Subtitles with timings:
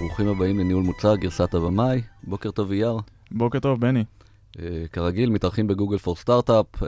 [0.00, 2.02] ברוכים הבאים לניהול מוצר, גרסת הבמאי.
[2.24, 2.96] בוקר טוב אייר.
[3.30, 4.04] בוקר טוב, בני.
[4.56, 4.60] Uh,
[4.92, 6.86] כרגיל, מתארחים בגוגל פור סטארט-אפ, uh,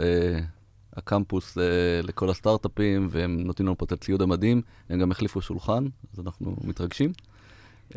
[0.97, 1.61] הקמפוס uh,
[2.07, 4.63] לכל הסטארט-אפים, והם נותנים לנו פה את הציוד המדהים.
[4.89, 7.13] הם גם החליפו שולחן, אז אנחנו מתרגשים.
[7.91, 7.95] Uh,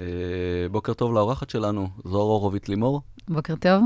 [0.72, 3.02] בוקר טוב לאורחת שלנו, זוהר הורוביץ לימור.
[3.28, 3.84] בוקר טוב.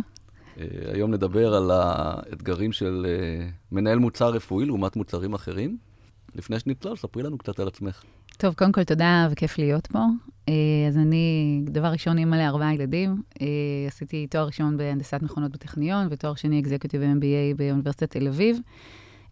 [0.55, 0.59] Uh,
[0.93, 5.77] היום נדבר על האתגרים של uh, מנהל מוצר רפואי לעומת מוצרים אחרים.
[6.35, 8.03] לפני שנצלול, ספרי לנו קצת על עצמך.
[8.41, 9.99] טוב, קודם כל תודה וכיף להיות פה.
[10.49, 10.53] אה,
[10.87, 13.21] אז אני, דבר ראשון, אימא לארבעה ילדים.
[13.41, 13.47] אה,
[13.87, 18.59] עשיתי תואר ראשון בהנדסת מכונות בטכניון ותואר שני אקזקיוטיב MBA באוניברסיטת תל אביב.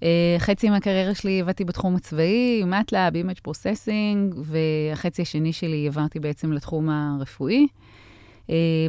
[0.03, 6.51] אה, חצי מהקריירה שלי עבדתי בתחום הצבאי, MATLAB, Image Processing, והחצי השני שלי עברתי בעצם
[6.51, 7.67] לתחום הרפואי.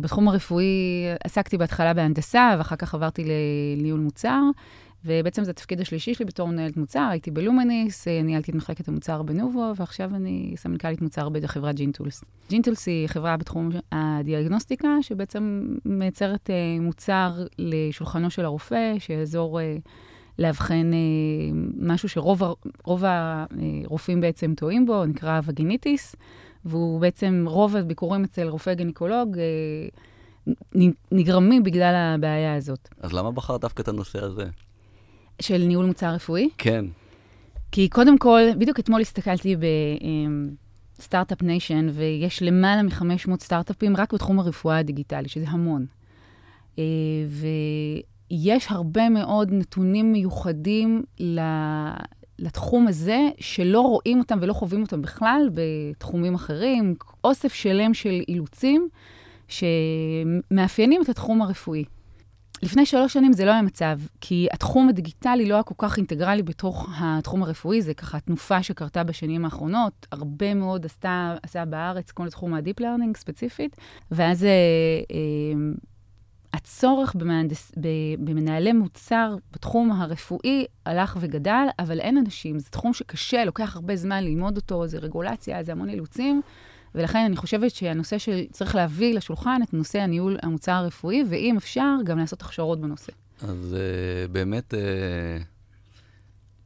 [0.02, 0.66] בתחום הרפואי
[1.24, 3.24] עסקתי בהתחלה בהנדסה, ואחר כך עברתי
[3.76, 4.40] לניהול מוצר.
[5.04, 9.22] ובעצם זה התפקיד השלישי שלי בתור מנהלת מוצר, הייתי בלומניס, אה, ניהלתי את מחלקת המוצר
[9.22, 12.24] בנובו, ועכשיו אני סמנכ"לית מוצר בחברת ג'ינטולס.
[12.50, 19.62] ג'ינטולס היא חברה בתחום הדיאגנוסטיקה, שבעצם מייצרת אה, מוצר לשולחנו של הרופא, שיעזור אה,
[20.38, 20.90] לאבחן
[21.80, 22.42] משהו שרוב
[22.86, 26.16] הרופאים בעצם טועים בו, נקרא וגיניטיס,
[26.64, 29.36] והוא בעצם, רוב הביקורים אצל רופא גינקולוג,
[31.12, 32.88] נגרמים בגלל הבעיה הזאת.
[33.00, 34.44] אז למה בחרת דווקא את הנושא הזה?
[35.40, 36.48] של ניהול מוצר רפואי?
[36.58, 36.84] כן.
[37.72, 39.56] כי קודם כל, בדיוק אתמול הסתכלתי
[40.98, 45.86] בסטארט-אפ ניישן, ויש למעלה מ-500 סטארט-אפים רק בתחום הרפואה הדיגיטלית, שזה המון.
[46.78, 46.84] אה,
[48.30, 51.02] ויש הרבה מאוד נתונים מיוחדים
[52.38, 56.94] לתחום הזה, שלא רואים אותם ולא חווים אותם בכלל בתחומים אחרים,
[57.24, 58.88] אוסף שלם של אילוצים
[59.48, 61.84] שמאפיינים את התחום הרפואי.
[62.62, 66.42] לפני שלוש שנים זה לא היה מצב, כי התחום הדיגיטלי לא היה כל כך אינטגרלי
[66.42, 72.30] בתוך התחום הרפואי, זה ככה תנופה שקרתה בשנים האחרונות, הרבה מאוד עשתה, עשה בארץ כל
[72.30, 73.76] תחום ה-deep learning ספציפית,
[74.10, 74.48] ואז אה,
[75.10, 75.58] אה,
[76.54, 77.72] הצורך במהנדס,
[78.18, 84.24] במנהלי מוצר בתחום הרפואי הלך וגדל, אבל אין אנשים, זה תחום שקשה, לוקח הרבה זמן
[84.24, 86.42] ללמוד אותו, זה רגולציה, זה המון אילוצים.
[86.94, 92.18] ולכן אני חושבת שהנושא שצריך להביא לשולחן את נושא הניהול המוצר הרפואי, ואם אפשר, גם
[92.18, 93.12] לעשות הכשרות בנושא.
[93.42, 94.76] אז uh, באמת, uh,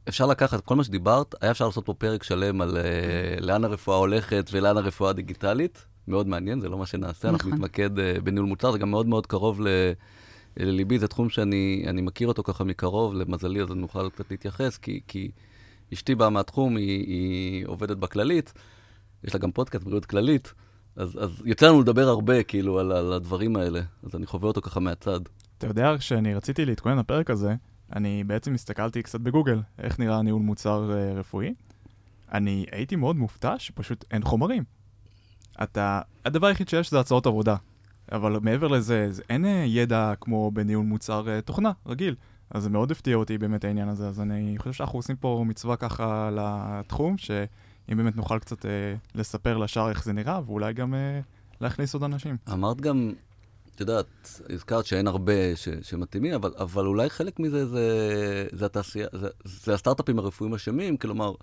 [0.08, 3.96] אפשר לקחת כל מה שדיברת, היה אפשר לעשות פה פרק שלם על uh, לאן הרפואה
[3.96, 5.84] הולכת ולאן הרפואה הדיגיטלית.
[6.08, 7.34] מאוד מעניין, זה לא מה שנעשה, נכון.
[7.34, 9.66] אנחנו נתמקד uh, בניהול מוצר, זה גם מאוד מאוד קרוב ל...
[10.56, 15.00] לליבי, זה תחום שאני מכיר אותו ככה מקרוב, למזלי, אז אני נוכל קצת להתייחס, כי,
[15.08, 15.30] כי
[15.92, 18.52] אשתי באה מהתחום, היא, היא עובדת בכללית,
[19.24, 20.54] יש לה גם פודקאסט בריאות כללית,
[20.96, 24.60] אז, אז יוצא לנו לדבר הרבה, כאילו, על, על הדברים האלה, אז אני חווה אותו
[24.60, 25.20] ככה מהצד.
[25.58, 27.54] אתה יודע, כשאני רציתי להתכונן לפרק הזה,
[27.96, 31.54] אני בעצם הסתכלתי קצת בגוגל, איך נראה ניהול מוצר uh, רפואי.
[32.32, 34.64] אני הייתי מאוד מופתע שפשוט אין חומרים.
[35.62, 37.56] אתה, הדבר היחיד שיש זה הצעות עבודה.
[38.12, 42.14] אבל מעבר לזה, אין uh, ידע כמו בניהול מוצר uh, תוכנה, רגיל.
[42.50, 45.76] אז זה מאוד הפתיע אותי באמת העניין הזה, אז אני חושב שאנחנו עושים פה מצווה
[45.76, 47.30] ככה לתחום, ש...
[47.92, 48.70] אם באמת נוכל קצת אה,
[49.14, 51.20] לספר לשאר איך זה נראה, ואולי גם אה,
[51.60, 52.36] להכניס עוד אנשים.
[52.52, 53.12] אמרת גם,
[53.74, 57.86] את יודעת, הזכרת שאין הרבה ש, שמתאימים, אבל, אבל אולי חלק מזה זה,
[58.52, 61.34] זה התעשייה, זה, זה הסטארט-אפים הרפואיים אשמים, כלומר,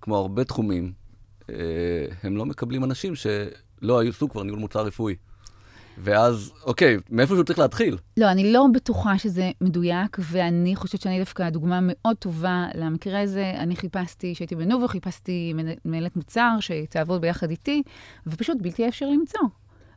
[0.00, 0.92] כמו הרבה תחומים,
[1.50, 1.54] אה,
[2.22, 5.16] הם לא מקבלים אנשים שלא היו סוג כבר ניהול מוצר רפואי.
[5.98, 7.96] ואז, אוקיי, מאיפה שהוא צריך להתחיל?
[8.16, 13.52] לא, אני לא בטוחה שזה מדויק, ואני חושבת שאני דווקא דוגמה מאוד טובה למקרה הזה.
[13.56, 17.82] אני חיפשתי, כשהייתי בנובו, חיפשתי מנהלת מוצר שתעבוד ביחד איתי,
[18.26, 19.40] ופשוט בלתי אפשר למצוא.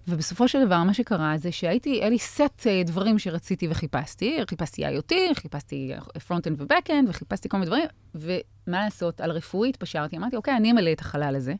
[0.08, 4.38] ובסופו של דבר, מה שקרה זה שהייתי, היה לי סט אה, דברים שרציתי וחיפשתי.
[4.50, 7.86] חיפשתי IoT, חיפשתי front-end ו-back-end, וחיפשתי כל מיני דברים,
[8.16, 10.18] ומה לעשות, על רפואי התפשרתי.
[10.18, 11.54] אמרתי, אוקיי, אני אמלא את החלל הזה,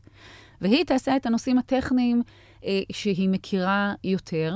[0.60, 2.22] והיא תעשה את הנושאים הטכניים
[2.92, 4.54] שהיא מכירה יותר,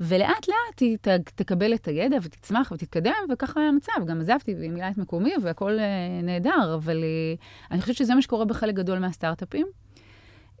[0.00, 3.92] ולאט לאט היא ת, תקבל את הידע ותצמח ותתקדם, וככה היה המצב.
[4.06, 7.34] גם עזבתי והיא מילאה את מקומי והכול אה, נהדר, אבל אה,
[7.70, 9.66] אני חושבת שזה מה שקורה בחלק גדול מהסטארט-אפים.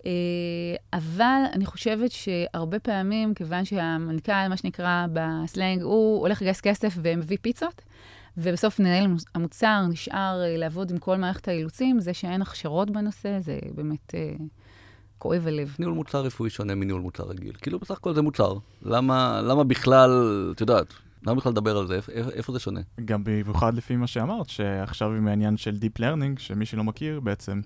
[0.06, 0.10] אה,
[0.92, 7.36] אבל אני חושבת שהרבה פעמים, כיוון שהמנכ"ל, מה שנקרא בסלנג, הוא הולך לגייס כסף ומביא
[7.42, 7.82] פיצות,
[8.36, 13.58] ובסוף מנהל המוצר נשאר אה, לעבוד עם כל מערכת האילוצים, זה שאין הכשרות בנושא, זה
[13.74, 14.14] באמת...
[15.22, 15.76] אה, כואב הלב.
[15.78, 17.52] ניהול מוצר רפואי שונה מניהול מוצר רגיל.
[17.62, 18.54] כאילו, בסך הכל זה מוצר.
[18.82, 20.10] למה, למה בכלל,
[20.54, 20.86] את יודעת,
[21.26, 21.94] למה בכלל לדבר על זה?
[21.94, 22.80] איפה, איפה זה שונה?
[23.04, 27.60] גם במיוחד לפי מה שאמרת, שעכשיו עם העניין של Deep Learning, שמי שלא מכיר בעצם,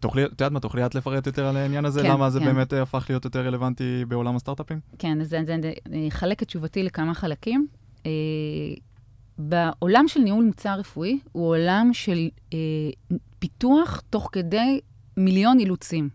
[0.00, 2.02] תוכלי, את יודעת מה, תוכלי את לפרט יותר על העניין הזה?
[2.02, 2.30] כן, למה כן.
[2.30, 4.80] זה באמת הפך להיות יותר רלוונטי בעולם הסטארט-אפים?
[4.98, 5.34] כן, אז
[5.86, 7.66] אני אחלק את תשובתי לכמה חלקים.
[8.06, 8.10] אה,
[9.38, 12.58] בעולם של ניהול מוצר רפואי, הוא עולם של אה,
[13.38, 14.80] פיתוח תוך כדי
[15.16, 16.08] מיליון אילוצים.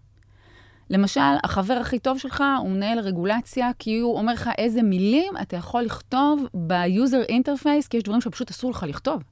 [0.91, 5.55] למשל, החבר הכי טוב שלך הוא מנהל הרגולציה, כי הוא אומר לך איזה מילים אתה
[5.55, 9.23] יכול לכתוב ב-user interface, כי יש דברים שפשוט אסור לך לכתוב.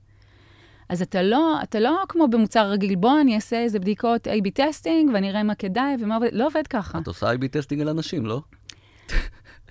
[0.89, 5.11] אז אתה לא, אתה לא כמו במוצר רגיל, בוא אני אעשה איזה בדיקות A-B testing
[5.13, 6.99] ואני אראה מה כדאי ומה עובד, לא עובד ככה.
[6.99, 8.41] את עושה A-B testing על אנשים, לא?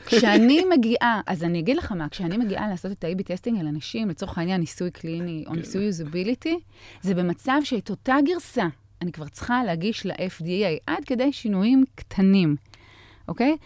[0.06, 3.66] כשאני מגיעה, אז אני אגיד לך מה, כשאני מגיעה לעשות את ה- AB testing על
[3.66, 5.56] אנשים, לצורך העניין ניסוי קליני או כן.
[5.56, 6.58] ניסוי usability,
[7.02, 8.66] זה במצב שאת אותה גרסה
[9.02, 12.56] אני כבר צריכה להגיש ל-FDA עד כדי שינויים קטנים,
[13.28, 13.56] אוקיי?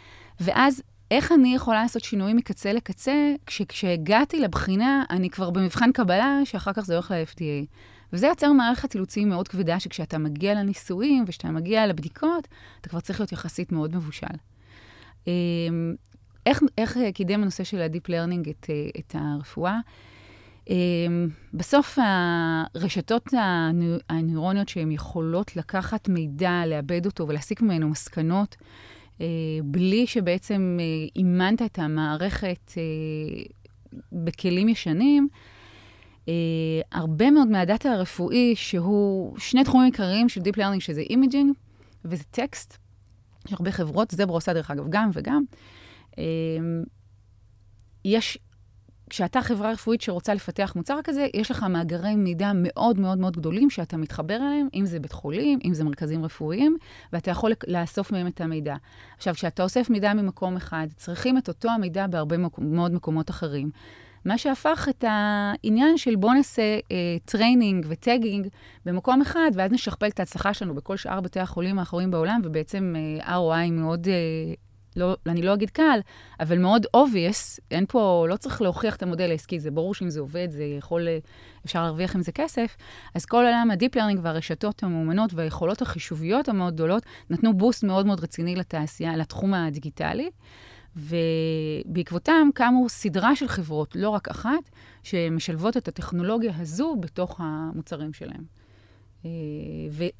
[0.40, 6.72] ואז איך אני יכולה לעשות שינויים מקצה לקצה, כשכשהגעתי לבחינה, אני כבר במבחן קבלה, שאחר
[6.72, 7.66] כך זה הולך ל-FDA.
[8.12, 12.48] וזה יוצר מערכת אילוצים מאוד כבדה, שכשאתה מגיע לניסויים וכשאתה מגיע לבדיקות,
[12.80, 14.26] אתה כבר צריך להיות יחסית מאוד מבושל.
[15.26, 15.94] אמ,
[16.46, 19.78] איך, איך קידם הנושא של ה-Deep Learning את, את הרפואה?
[20.70, 21.98] אמ, בסוף
[22.74, 23.28] הרשתות
[24.08, 28.56] הנוירוניות שהן יכולות לקחת מידע, לעבד אותו ולהסיק ממנו מסקנות,
[29.20, 29.26] אה,
[29.64, 30.84] בלי שבעצם אה,
[31.16, 33.42] אימנת את המערכת אה,
[34.12, 35.28] בכלים ישנים,
[36.92, 41.54] הרבה מאוד מהדאטה הרפואי, שהוא שני תחומים עיקריים של Deep Learning, שזה imaging
[42.04, 42.76] וזה טקסט.
[43.46, 45.44] יש הרבה חברות, זברה עושה דרך אגב גם וגם.
[48.04, 48.38] יש
[49.12, 53.70] כשאתה חברה רפואית שרוצה לפתח מוצר כזה, יש לך מאגרי מידע מאוד מאוד מאוד גדולים
[53.70, 56.76] שאתה מתחבר אליהם, אם זה בית חולים, אם זה מרכזים רפואיים,
[57.12, 58.76] ואתה יכול לאסוף מהם את המידע.
[59.16, 63.70] עכשיו, כשאתה אוסף מידע ממקום אחד, צריכים את אותו המידע בהרבה מאוד מקומות אחרים.
[64.24, 68.48] מה שהפך את העניין של בוא נעשה אה, training ו tagging
[68.86, 73.36] במקום אחד, ואז נשכפל את ההצלחה שלנו בכל שאר בתי החולים האחרים בעולם, ובעצם אה,
[73.36, 74.54] ROI מאוד אה,
[74.96, 76.00] לא, אני לא אגיד קל,
[76.40, 80.20] אבל מאוד obvious, אין פה, לא צריך להוכיח את המודל העסקי, זה ברור שאם זה
[80.20, 81.08] עובד, זה יכול,
[81.66, 82.76] אפשר להרוויח עם זה כסף.
[83.14, 88.06] אז כל עולם ה deep learning והרשתות המאומנות והיכולות החישוביות המאוד גדולות, נתנו boost מאוד
[88.06, 90.30] מאוד רציני לתעשייה, לתחום הדיגיטלי.
[90.96, 94.70] ובעקבותם קמו סדרה של חברות, לא רק אחת,
[95.02, 98.61] שמשלבות את הטכנולוגיה הזו בתוך המוצרים שלהם.
[99.24, 99.30] אה,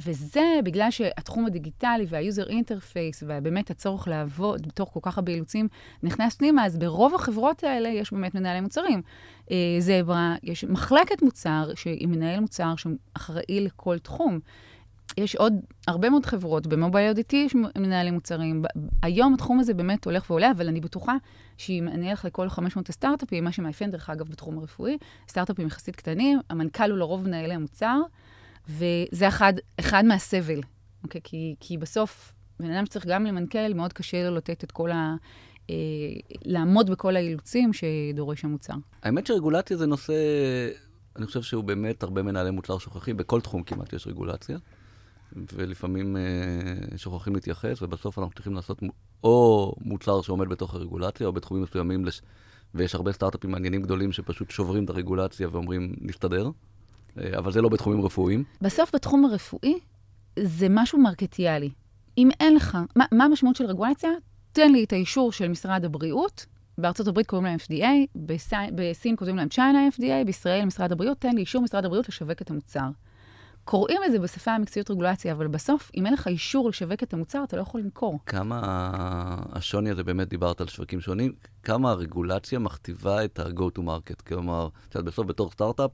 [0.01, 5.69] וזה בגלל שהתחום הדיגיטלי וה-user interface ובאמת הצורך לעבוד בתוך כל כך הרבה אילוצים
[6.03, 9.03] נכנס פנימה, אז ברוב החברות האלה יש באמת מנהלי מוצרים.
[9.79, 14.39] זברה, אה, יש מחלקת מוצר, שהיא מנהל מוצר שאחראי לכל תחום.
[15.17, 15.55] יש עוד
[15.89, 18.63] הרבה מאוד חברות, במובייל אודיטי יש מנהלי מוצרים.
[19.03, 21.17] היום התחום הזה באמת הולך ועולה, אבל אני בטוחה
[21.57, 26.41] שאם אני אלך לכל 500 הסטארט-אפים, מה שמאפיין דרך אגב בתחום הרפואי, סטארט-אפים יחסית קטנים,
[26.51, 28.01] המנכ"ל הוא לרוב מנהלי המוצר.
[28.69, 30.61] וזה אחד, אחד מהסבל,
[31.05, 31.21] אוקיי?
[31.25, 35.15] כי, כי בסוף, בן אדם שצריך גם למנכ"ל, מאוד קשה לו לתת את כל ה...
[35.71, 35.75] אה,
[36.45, 38.75] לעמוד בכל האילוצים שדורש המוצר.
[39.03, 40.15] האמת שרגולציה זה נושא,
[41.17, 44.59] אני חושב שהוא באמת, הרבה מנהלי מוצר שוכחים, בכל תחום כמעט יש רגולציה.
[45.53, 48.83] ולפעמים אה, שוכחים להתייחס, ובסוף אנחנו צריכים לעשות
[49.25, 52.23] או מוצר שעומד בתוך הרגולציה, או בתחומים מסוימים, לש...
[52.75, 56.51] ויש הרבה סטארט-אפים מעניינים גדולים שפשוט שוברים את הרגולציה ואומרים, נסתדר.
[57.19, 58.45] אה, אבל זה לא בתחומים רפואיים.
[58.61, 59.79] בסוף בתחום הרפואי
[60.39, 61.71] זה משהו מרקטיאלי.
[62.19, 64.11] אם אין לך, מה, מה המשמעות של רגולציה?
[64.53, 66.47] תן לי את האישור של משרד הבריאות,
[66.79, 71.35] בארצות הברית קוראים להם FDA, בסי, בסין קוראים להם China FDA, בישראל משרד הבריאות, תן
[71.35, 72.89] לי אישור משרד הבריאות לשווק את המוצר.
[73.65, 77.57] קוראים לזה בשפה המקצועית רגולציה, אבל בסוף, אם אין לך אישור לשווק את המוצר, אתה
[77.57, 78.19] לא יכול למכור.
[78.27, 78.61] כמה
[79.53, 84.23] השוני הזה, באמת דיברת על שווקים שונים, כמה הרגולציה מכתיבה את ה-go to market?
[84.27, 85.91] כלומר, בסוף בתור סטארט-אפ,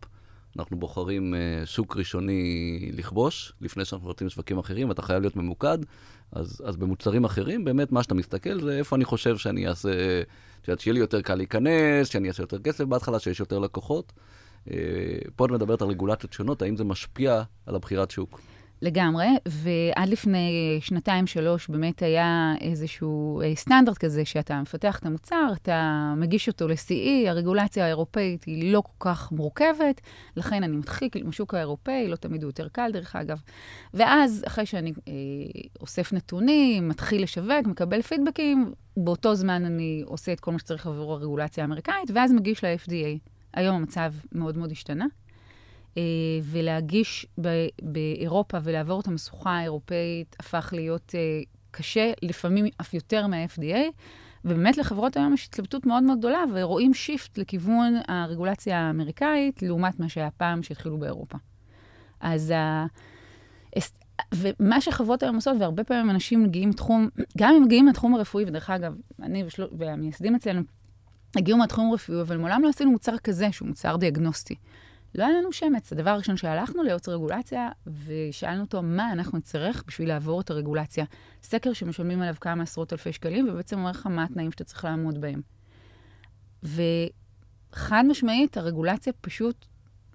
[0.56, 5.78] אנחנו בוחרים uh, שוק ראשוני לכבוש, לפני שאנחנו רוצים שווקים אחרים, אתה חייב להיות ממוקד.
[6.32, 9.90] אז, אז במוצרים אחרים, באמת, מה שאתה מסתכל זה איפה אני חושב שאני אעשה,
[10.78, 14.12] שיהיה לי יותר קל להיכנס, שאני אעשה יותר כסף בהתחלה, שיש יותר לקוחות.
[14.66, 14.70] Uh,
[15.36, 18.40] פה את מדברת על רגולציות שונות, האם זה משפיע על הבחירת שוק?
[18.82, 26.12] לגמרי, ועד לפני שנתיים-שלוש באמת היה איזשהו אה, סטנדרט כזה, שאתה מפתח את המוצר, אתה
[26.16, 30.00] מגיש אותו ל-CE, הרגולציה האירופאית היא לא כל כך מורכבת,
[30.36, 33.42] לכן אני מתחיל עם השוק האירופאי, לא תמיד הוא יותר קל דרך אגב.
[33.94, 35.12] ואז, אחרי שאני אה,
[35.80, 41.12] אוסף נתונים, מתחיל לשווק, מקבל פידבקים, באותו זמן אני עושה את כל מה שצריך עבור
[41.12, 43.18] הרגולציה האמריקאית, ואז מגיש ל-FDA.
[43.54, 45.06] היום המצב מאוד מאוד השתנה.
[45.98, 46.02] אה,
[46.42, 47.26] ולהגיש
[47.82, 51.20] באירופה ולעבור את המשוכה האירופאית הפך להיות אה,
[51.70, 53.78] קשה, לפעמים אף יותר מה-FDA.
[54.44, 60.08] ובאמת לחברות היום יש התלבטות מאוד מאוד גדולה, ורואים שיפט לכיוון הרגולציה האמריקאית, לעומת מה
[60.08, 61.38] שהיה פעם שהתחילו באירופה.
[62.20, 62.86] אז ה...
[64.34, 68.70] ומה שחברות היום עושות, והרבה פעמים אנשים מגיעים מתחום, גם אם מגיעים מהתחום הרפואי, ודרך
[68.70, 69.66] אגב, אני ושל...
[69.78, 70.62] והמייסדים אצלנו
[71.36, 74.54] הגיעו מהתחום הרפואי, אבל מעולם לא עשינו מוצר כזה, שהוא מוצר דיאגנוסטי.
[75.14, 75.92] לא היה לנו שמץ.
[75.92, 77.68] הדבר הראשון שהלכנו ליועץ רגולציה,
[78.06, 81.04] ושאלנו אותו מה אנחנו נצטרך בשביל לעבור את הרגולציה.
[81.42, 85.20] סקר שמשלמים עליו כמה עשרות אלפי שקלים, ובעצם אומר לך מה התנאים שאתה צריך לעמוד
[85.20, 85.40] בהם.
[86.62, 89.66] וחד משמעית, הרגולציה פשוט,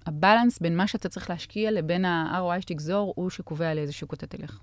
[0.06, 4.60] הבלנס בין מה שאתה צריך להשקיע לבין ה-ROI שתגזור, הוא שקובע לאיזה שוק אתה תלך.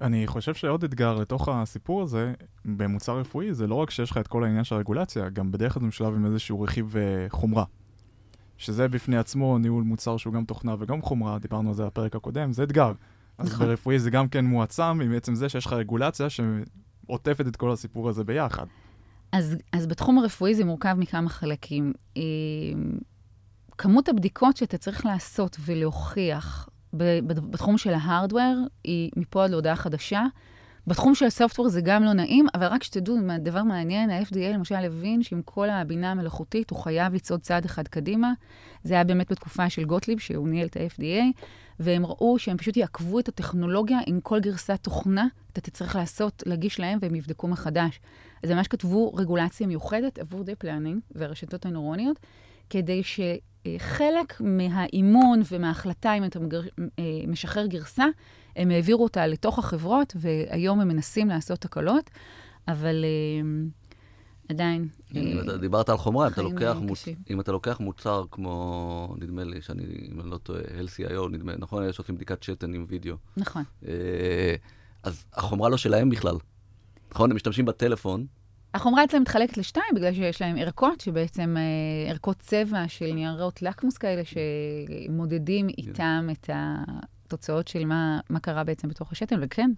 [0.00, 2.32] אני חושב שעוד אתגר לתוך הסיפור הזה,
[2.64, 5.80] במוצר רפואי, זה לא רק שיש לך את כל העניין של הרגולציה, גם בדרך כלל
[5.80, 7.64] זה משלב עם איזשהו רכיב uh, חומרה.
[8.58, 12.52] שזה בפני עצמו ניהול מוצר שהוא גם תוכנה וגם חומרה, דיברנו על זה בפרק הקודם,
[12.52, 12.92] זה אתגר.
[13.38, 13.66] אז נכון.
[13.66, 18.08] ברפואי זה גם כן מועצם, עם עצם זה שיש לך רגולציה שעוטפת את כל הסיפור
[18.08, 18.66] הזה ביחד.
[19.32, 21.92] אז, אז בתחום הרפואי זה מורכב מכמה חלקים.
[22.16, 22.22] אה,
[23.78, 30.22] כמות הבדיקות שאתה צריך לעשות ולהוכיח בתחום של ההארדוור היא מפה עד להודעה חדשה.
[30.88, 35.22] בתחום של הסופטוור זה גם לא נעים, אבל רק שתדעו, דבר מעניין, ה-FDA למשל הבין
[35.22, 38.32] שעם כל הבינה המלאכותית הוא חייב לצעוד צעד אחד קדימה.
[38.84, 41.42] זה היה באמת בתקופה של גוטליב, שהוא ניהל את ה-FDA,
[41.80, 46.80] והם ראו שהם פשוט יעקבו את הטכנולוגיה עם כל גרסת תוכנה, אתה תצטרך לעשות, להגיש
[46.80, 48.00] להם והם יבדקו מחדש.
[48.42, 52.20] אז ממש כתבו רגולציה מיוחדת עבור די פלאנינג והרשתות הנוירוניות,
[52.70, 56.38] כדי שחלק מהאימון ומההחלטה, אם אתה.
[56.98, 58.04] אה, משחרר גרסה,
[58.58, 62.10] הם העבירו אותה לתוך החברות, והיום הם מנסים לעשות הקלות,
[62.68, 63.48] אבל אה,
[64.48, 64.88] עדיין...
[65.14, 67.08] אם אה, אתה דיברת על חומרה, אם אתה לוקח מוצ-.
[67.30, 71.82] אם אתה לוקח מוצר כמו, נדמה לי, שאני, אם אני לא טועה, LCIO, נדמה, נכון?
[71.82, 73.16] אלה שעושים בדיקת שתן עם וידאו.
[73.36, 73.62] נכון.
[73.86, 74.54] אה,
[75.02, 76.36] אז החומרה לא שלהם בכלל.
[77.10, 77.30] נכון?
[77.30, 78.26] הם משתמשים בטלפון,
[78.74, 83.98] החומרה אצלם מתחלקת לשתיים, בגלל שיש להם ערכות, שבעצם אה, ערכות צבע של ניירות לקמוס
[83.98, 86.50] כאלה, שמודדים איתם את
[87.28, 89.70] התוצאות של מה, מה קרה בעצם בתוך השתן, וכן,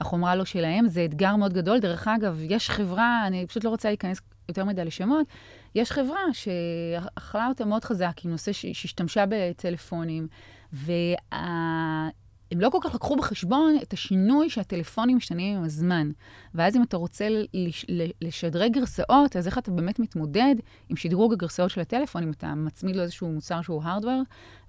[0.00, 1.78] החומרה לא שלהם, זה אתגר מאוד גדול.
[1.78, 5.26] דרך אגב, יש חברה, אני פשוט לא רוצה להיכנס יותר מדי לשמות,
[5.74, 10.28] יש חברה שאכלה אותה מאוד חזק עם נושא שהשתמשה בטלפונים,
[10.72, 12.08] וה...
[12.50, 16.10] הם לא כל כך לקחו בחשבון את השינוי שהטלפונים משתנים עם הזמן.
[16.54, 17.28] ואז אם אתה רוצה
[18.20, 20.54] לשדרג גרסאות, אז איך אתה באמת מתמודד
[20.88, 24.22] עם שדרוג הגרסאות של הטלפון, אם אתה מצמיד לו איזשהו מוצר שהוא הארדוור,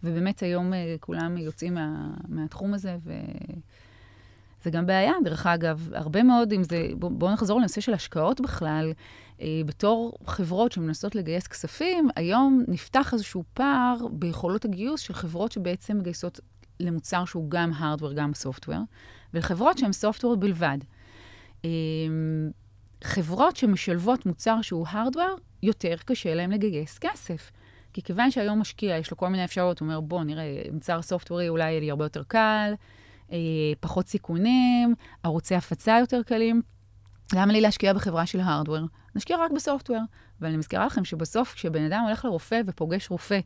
[0.04, 6.54] ובאמת היום אה, כולם יוצאים מה, מהתחום הזה, וזה גם בעיה, דרך אגב, הרבה מאוד,
[6.54, 8.94] אם זה, בואו בוא נחזור לנושא של השקעות בכלל,
[9.42, 15.98] אה, בתור חברות שמנסות לגייס כספים, היום נפתח איזשהו פער ביכולות הגיוס של חברות שבעצם
[15.98, 16.40] מגייסות
[16.80, 18.80] למוצר שהוא גם הארדוור, גם סופטוור,
[19.34, 20.78] ולחברות שהן סופטוור בלבד.
[21.64, 21.70] אמ,
[23.04, 27.52] חברות שמשלבות מוצר שהוא הארדוור, יותר קשה להן לגייס כסף.
[27.94, 31.50] כי כיוון שהיום משקיע, יש לו כל מיני אפשרויות, הוא אומר, בוא נראה, מוצר סופטוורי
[31.50, 32.74] אולי יהיה לי הרבה יותר קל,
[33.32, 33.38] אה,
[33.80, 36.62] פחות סיכונים, ערוצי הפצה יותר קלים.
[37.36, 38.86] למה לי להשקיע בחברה של הארדוור?
[39.16, 40.02] נשקיע רק בסופטוור.
[40.40, 43.40] אבל אני מזכירה לכם שבסוף, כשבן אדם הולך לרופא ופוגש רופא,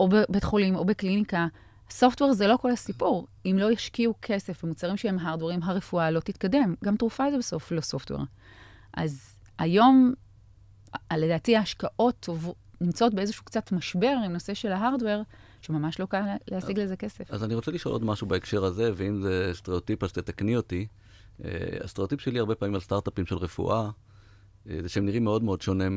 [0.00, 1.46] או בבית חולים או בקליניקה,
[1.90, 3.26] סופטוור זה לא כל הסיפור.
[3.46, 6.74] אם לא ישקיעו כסף במוצרים שהם הארדוורים, הרפואה לא תתקדם.
[6.84, 8.22] גם תרופה זה בסוף לא סופטוור.
[8.94, 10.14] אז היום,
[11.12, 12.28] לדעתי, ההשקעות
[12.80, 15.22] נמצאות באיזשהו קצת משבר עם נושא של ה hardware,
[15.60, 17.30] שממש לא קל לה- להשיג לזה כסף.
[17.30, 20.86] אז אני רוצה לשאול עוד משהו בהקשר הזה, ואם זה סטריאוטיפ, אז תתקני אותי.
[21.44, 21.50] אה,
[21.84, 23.90] הסטריאוטיפ שלי הרבה פעמים על סטארט-אפים של רפואה,
[24.70, 25.96] אה, זה שהם נראים מאוד מאוד שונה מ-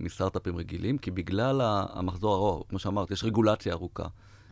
[0.00, 1.60] מסטארט-אפים רגילים, כי בגלל
[1.92, 4.06] המחזור הארוך, כמו שאמרת, יש רגולציה ארוכה.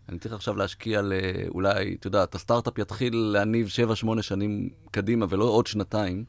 [0.09, 1.13] אני צריך עכשיו להשקיע ל...
[1.49, 3.69] אולי, אתה יודע, הסטארט-אפ יתחיל להניב
[4.19, 6.25] 7-8 שנים קדימה ולא עוד שנתיים.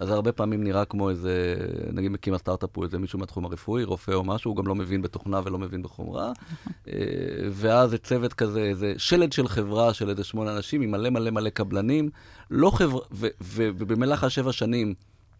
[0.00, 1.56] אז הרבה פעמים נראה כמו איזה,
[1.92, 5.02] נגיד מקים הסטארט-אפ הוא איזה מישהו מהתחום הרפואי, רופא או משהו, הוא גם לא מבין
[5.02, 6.32] בתוכנה ולא מבין בחומרה.
[6.88, 6.94] אה,
[7.50, 11.30] ואז זה צוות כזה, איזה שלד של חברה של איזה שמונה אנשים עם מלא מלא
[11.30, 12.10] מלא קבלנים.
[12.50, 13.00] לא חברה,
[13.40, 14.94] ובמהלך השבע שנים,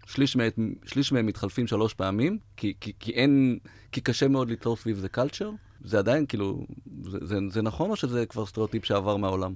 [0.06, 3.58] שליש, מהם, שליש מהם מתחלפים שלוש פעמים, כי, כי, כי אין,
[3.92, 5.50] כי קשה מאוד ליצור סביב זה קלצ'ר.
[5.84, 6.66] זה עדיין, כאילו,
[7.04, 9.54] זה, זה, זה נכון או שזה כבר סטריאוטיפ שעבר מהעולם?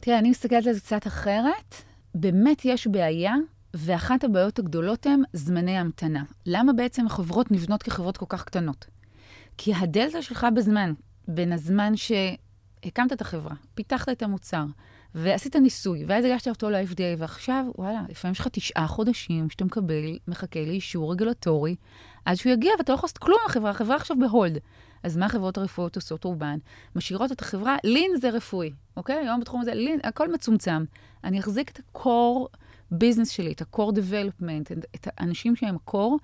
[0.00, 1.74] תראה, אני מסתכלת על זה קצת אחרת.
[2.14, 3.34] באמת יש בעיה,
[3.74, 6.22] ואחת הבעיות הגדולות הן זמני המתנה.
[6.46, 8.86] למה בעצם החברות נבנות כחברות כל כך קטנות?
[9.58, 10.92] כי הדלתא שלך בזמן,
[11.28, 14.64] בין הזמן שהקמת את החברה, פיתחת את המוצר,
[15.14, 20.18] ועשית ניסוי, ואז הגשת אותו ל-FDA, ועכשיו, וואלה, לפעמים יש לך תשעה חודשים שאתה מקבל,
[20.28, 21.76] מחכה לאישור רגולטורי,
[22.24, 24.58] עד שהוא יגיע ואתה לא יכול לעשות כלום לחברה, החברה עכשיו ב hold.
[25.04, 26.58] אז מה החברות הרפואיות עושות רובן?
[26.96, 29.16] משאירות את החברה, lean זה רפואי, אוקיי?
[29.16, 30.84] היום בתחום הזה, lean, הכל מצומצם.
[31.24, 32.56] אני אחזיק את ה-core
[32.90, 36.18] business שלי, את ה-core development, את האנשים שהם core,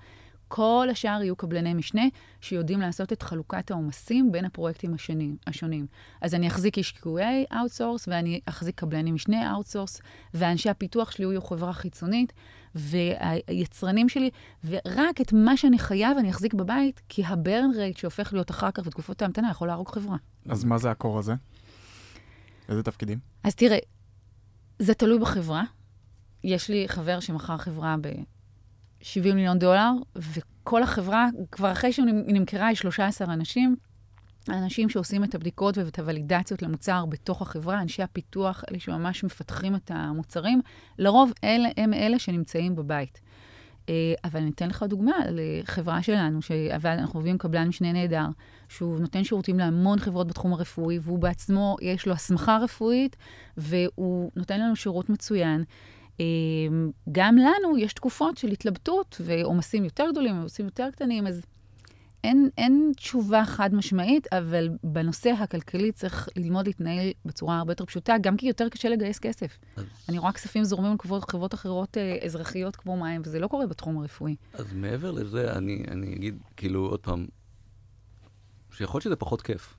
[0.49, 2.03] כל השאר יהיו קבלני משנה
[2.41, 5.37] שיודעים לעשות את חלוקת העומסים בין הפרויקטים השונים.
[5.47, 5.87] השונים.
[6.21, 10.01] אז אני אחזיק איש QA outsource, ואני אחזיק קבלני משנה outsource,
[10.35, 12.33] ואנשי הפיתוח שלי יהיו חברה חיצונית,
[12.75, 14.31] והיצרנים שלי,
[14.65, 18.87] ורק את מה שאני חייב אני אחזיק בבית, כי הברן רייט שהופך להיות אחר כך
[18.87, 20.17] בתקופות ההמתנה יכול להרוג חברה.
[20.49, 21.35] אז מה זה הקור הזה?
[22.69, 23.19] איזה תפקידים?
[23.45, 23.79] אז תראה,
[24.79, 25.63] זה תלוי בחברה.
[26.45, 32.77] יש לי חבר שמכר חברה ב-70 מיליון דולר, וכל החברה, כבר אחרי שהיא נמכרה, היא
[32.77, 33.77] 13 אנשים.
[34.49, 39.91] האנשים שעושים את הבדיקות ואת הוולידציות למוצר בתוך החברה, אנשי הפיתוח, אלה שממש מפתחים את
[39.95, 40.61] המוצרים,
[40.99, 43.21] לרוב אלה, הם אלה שנמצאים בבית.
[43.89, 48.27] אה, אבל אני אתן לך דוגמה לחברה שלנו, שאנחנו עובדים עם קבלן משנה נהדר,
[48.69, 53.17] שהוא נותן שירותים להמון חברות בתחום הרפואי, והוא בעצמו, יש לו הסמכה רפואית,
[53.57, 55.65] והוא נותן לנו שירות מצוין.
[56.21, 56.25] אה,
[57.13, 61.43] גם לנו יש תקופות של התלבטות ועומסים יותר גדולים, עומסים יותר קטנים, אז
[62.25, 68.15] אין, אין תשובה חד משמעית, אבל בנושא הכלכלי צריך ללמוד להתנהל בצורה הרבה יותר פשוטה,
[68.21, 69.59] גם כי יותר קשה לגייס כסף.
[69.77, 69.85] אז...
[70.09, 74.37] אני רואה כספים זורמים לחברות אחרות אה, אזרחיות כמו מים, וזה לא קורה בתחום הרפואי.
[74.55, 77.27] אז מעבר לזה, אני, אני אגיד, כאילו, עוד פעם,
[78.73, 79.77] שיכול להיות שזה פחות כיף.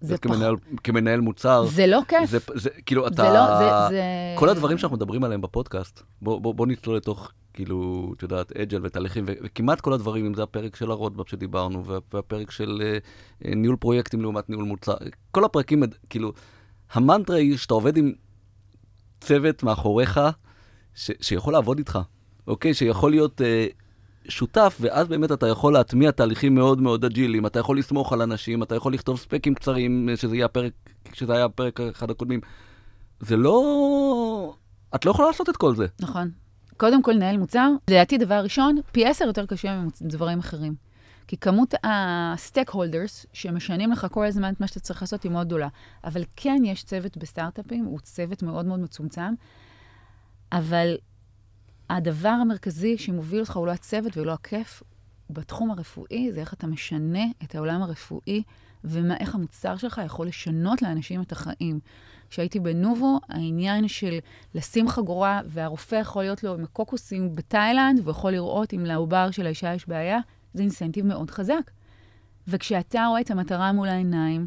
[0.00, 0.36] זה פחות...
[0.36, 0.54] כמנהל,
[0.84, 1.64] כמנהל מוצר.
[1.66, 2.30] זה לא כיף.
[2.30, 3.14] זה, זה כאילו, אתה...
[3.14, 4.02] זה לא, זה, זה...
[4.38, 8.80] כל הדברים שאנחנו מדברים עליהם בפודקאסט, בוא, בוא, בוא נצלול לתוך כאילו, את יודעת, אג'ל
[8.82, 12.82] ותהליכים, וכמעט כל הדברים, אם זה הפרק של הרודבאפ שדיברנו, והפרק של
[13.44, 14.94] uh, ניהול פרויקטים לעומת ניהול מוצר,
[15.30, 16.32] כל הפרקים, כאילו,
[16.92, 18.12] המנטרה היא שאתה עובד עם
[19.20, 20.20] צוות מאחוריך,
[20.94, 21.98] שיכול לעבוד איתך,
[22.46, 22.74] אוקיי?
[22.74, 27.78] שיכול להיות אה, שותף, ואז באמת אתה יכול להטמיע תהליכים מאוד מאוד אג'יליים, אתה יכול
[27.78, 30.72] לסמוך על אנשים, אתה יכול לכתוב ספקים קצרים, שזה יהיה הפרק,
[31.12, 32.40] שזה היה הפרק אחד הקודמים.
[33.20, 34.54] זה לא...
[34.94, 35.86] את לא יכולה לעשות את כל זה.
[36.00, 36.30] נכון.
[36.78, 40.74] קודם כל, לנהל מוצר, לדעתי, דבר ראשון, פי עשר יותר קשה מדברים אחרים.
[41.26, 45.46] כי כמות ה stakeholders שמשנים לך כל הזמן את מה שאתה צריך לעשות היא מאוד
[45.46, 45.68] גדולה.
[46.04, 49.34] אבל כן יש צוות בסטארט-אפים, הוא צוות מאוד מאוד מצומצם,
[50.52, 50.96] אבל
[51.90, 54.82] הדבר המרכזי שמוביל אותך הוא לא הצוות ולא הכיף.
[55.30, 58.42] בתחום הרפואי זה איך אתה משנה את העולם הרפואי
[58.84, 61.80] ואיך המוצר שלך יכול לשנות לאנשים את החיים.
[62.30, 64.18] כשהייתי בנובו, העניין של
[64.54, 69.74] לשים חגורה, והרופא יכול להיות לו עם הקוקוסים בתאילנד, ויכול לראות אם לעובר של האישה
[69.74, 70.18] יש בעיה,
[70.54, 71.70] זה אינסנטיב מאוד חזק.
[72.48, 74.46] וכשאתה רואה את המטרה מול העיניים,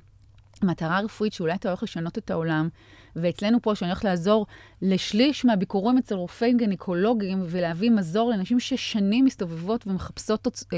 [0.63, 2.69] מטרה רפואית שאולי אתה הולך לשנות את העולם,
[3.15, 4.45] ואצלנו פה, שאני הולכת לעזור
[4.81, 10.63] לשליש מהביקורים אצל רופאים גניקולוגיים ולהביא מזור לנשים ששנים מסתובבות ומחפשות תוצ...
[10.73, 10.77] אה,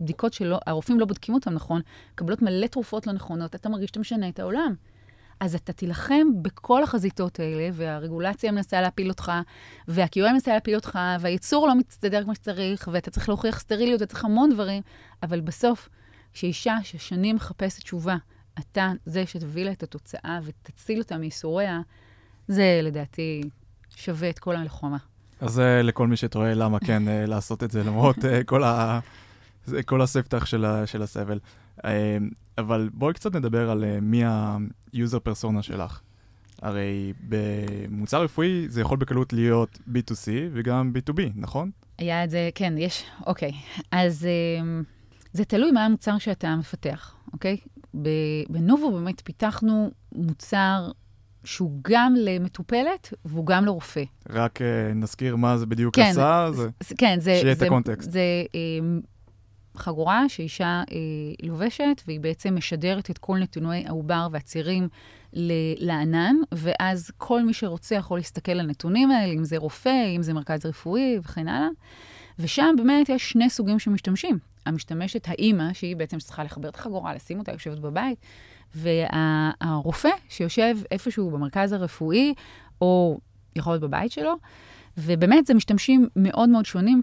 [0.00, 1.80] בדיקות שהרופאים לא בודקים אותן נכון,
[2.12, 4.74] מקבלות מלא תרופות לא נכונות, אתה מרגיש שאתה משנה את העולם.
[5.40, 9.32] אז אתה תילחם בכל החזיתות האלה, והרגולציה מנסה להפיל אותך,
[9.88, 14.24] וה-QA מנסה להפיל אותך, והייצור לא מצטדר כמו שצריך, ואתה צריך להוכיח סטריליות, אתה צריך
[14.24, 14.82] המון דברים,
[15.22, 15.88] אבל בסוף,
[16.32, 18.16] כשאישה ששנים מחפשת תשובה,
[18.58, 21.80] אתה זה שתביא לה את התוצאה ותציל אותה מייסוריה,
[22.48, 23.42] זה לדעתי
[23.96, 24.98] שווה את כל הלחומה.
[25.40, 28.64] אז זה אה, לכל מי שתוהה למה כן אה, לעשות את זה, למרות אה, כל,
[28.64, 29.00] ה...
[29.84, 30.86] כל הספתח של, ה...
[30.86, 31.38] של הסבל.
[32.58, 36.00] אבל בואי קצת נדבר על מי ה-user persona שלך.
[36.62, 41.70] הרי במוצר רפואי זה יכול בקלות להיות B2C וגם B2B, נכון?
[41.98, 43.52] היה את זה, כן, יש, אוקיי.
[43.92, 44.26] אז
[45.32, 47.56] זה תלוי מה המוצר שאתה מפתח, אוקיי?
[48.48, 50.90] בנובו באמת פיתחנו מוצר
[51.44, 54.02] שהוא גם למטופלת והוא גם לרופא.
[54.30, 56.68] רק uh, נזכיר מה זה בדיוק כן, עשה, זה...
[56.98, 57.34] כן, זה...
[57.40, 58.10] שיהיה זה, את הקונטקסט.
[58.10, 59.06] זה um,
[59.76, 60.92] חגורה שאישה uh,
[61.46, 64.88] לובשת, והיא בעצם משדרת את כל נתוני העובר והצירים
[65.78, 70.34] לענן, ואז כל מי שרוצה יכול להסתכל על הנתונים האלה, אם זה רופא, אם זה
[70.34, 71.68] מרכז רפואי וכן הלאה.
[72.38, 74.38] ושם באמת יש שני סוגים שמשתמשים.
[74.66, 78.18] המשתמשת, האימא, שהיא בעצם צריכה לחבר את החגורה, לשים אותה, יושבת בבית,
[78.74, 82.34] והרופא שיושב איפשהו במרכז הרפואי,
[82.80, 83.18] או
[83.56, 84.34] יכול להיות בבית שלו,
[84.98, 87.02] ובאמת זה משתמשים מאוד מאוד שונים.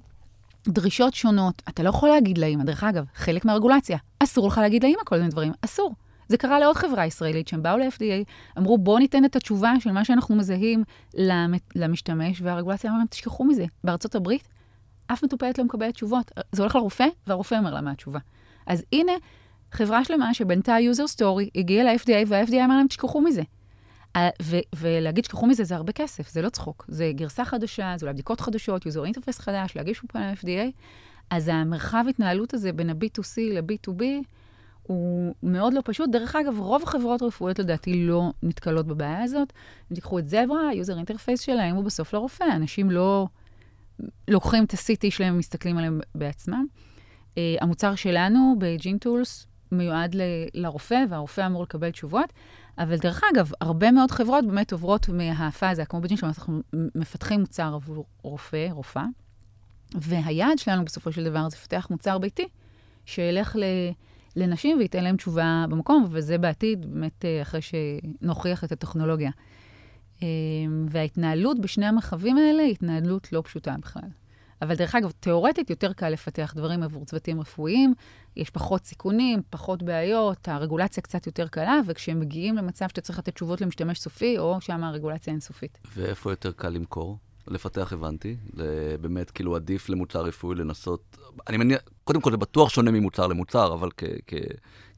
[0.67, 5.01] דרישות שונות, אתה לא יכול להגיד לאימא, דרך אגב, חלק מהרגולציה, אסור לך להגיד לאימא
[5.05, 5.95] כל מיני דברים, אסור.
[6.29, 8.23] זה קרה לעוד חברה ישראלית, שהם באו ל-FDA,
[8.57, 10.83] אמרו, בואו ניתן את התשובה של מה שאנחנו מזהים
[11.75, 13.65] למשתמש, והרגולציה אמרה, תשכחו מזה.
[13.83, 14.47] בארצות הברית,
[15.07, 16.31] אף מטופלת לא מקבלת תשובות.
[16.51, 18.19] זה הולך לרופא, והרופא אומר לה מה התשובה.
[18.67, 19.11] אז הנה,
[19.71, 23.41] חברה שלמה שבנתה user story, הגיעה ל-FDA, וה-FDA אמר להם, תשכחו מזה.
[24.41, 26.85] ו- ולהגיד שכחו מזה זה הרבה כסף, זה לא צחוק.
[26.87, 30.71] זה גרסה חדשה, זה אולי בדיקות חדשות, user interface חדש, להגיש פה ל-FDA.
[31.29, 34.03] אז המרחב התנהלות הזה בין ה-B2C ל-B2B
[34.83, 36.09] הוא מאוד לא פשוט.
[36.09, 39.53] דרך אגב, רוב החברות הרפואיות לדעתי לא נתקלות בבעיה הזאת.
[39.91, 42.43] אם תיקחו את זברה, ה-user interface שלהם הוא בסוף לרופא.
[42.55, 43.27] אנשים לא...
[44.27, 46.65] לוקחים את ה-CT שלהם ומסתכלים עליהם בעצמם.
[47.37, 50.21] המוצר שלנו בג'ין טולס מיועד ל-
[50.53, 52.33] לרופא, והרופא אמור לקבל תשובות.
[52.79, 56.61] אבל דרך אגב, הרבה מאוד חברות באמת עוברות מהפאזה, כמו בג'ין אנחנו
[56.95, 59.05] מפתחים מוצר עבור רופא, רופאה,
[59.95, 62.47] והיעד שלנו בסופו של דבר זה לפתח מוצר ביתי,
[63.05, 63.63] שילך ל...
[64.35, 69.31] לנשים וייתן להם תשובה במקום, וזה בעתיד, באמת אה, אחרי שנוכיח את הטכנולוגיה.
[70.23, 70.27] אה,
[70.89, 74.09] וההתנהלות בשני המרחבים האלה היא התנהלות לא פשוטה בכלל.
[74.61, 77.93] אבל דרך אגב, תיאורטית יותר קל לפתח דברים עבור צוותים רפואיים,
[78.35, 83.33] יש פחות סיכונים, פחות בעיות, הרגולציה קצת יותר קלה, וכשהם מגיעים למצב שאתה צריך לתת
[83.33, 85.77] תשובות למשתמש סופי, או שם הרגולציה אינסופית.
[85.95, 87.17] ואיפה יותר קל למכור?
[87.47, 88.37] לפתח הבנתי,
[89.01, 91.17] באמת כאילו עדיף למוצר רפואי לנסות,
[91.47, 93.89] אני מניח, קודם כל זה בטוח שונה ממוצר למוצר, אבל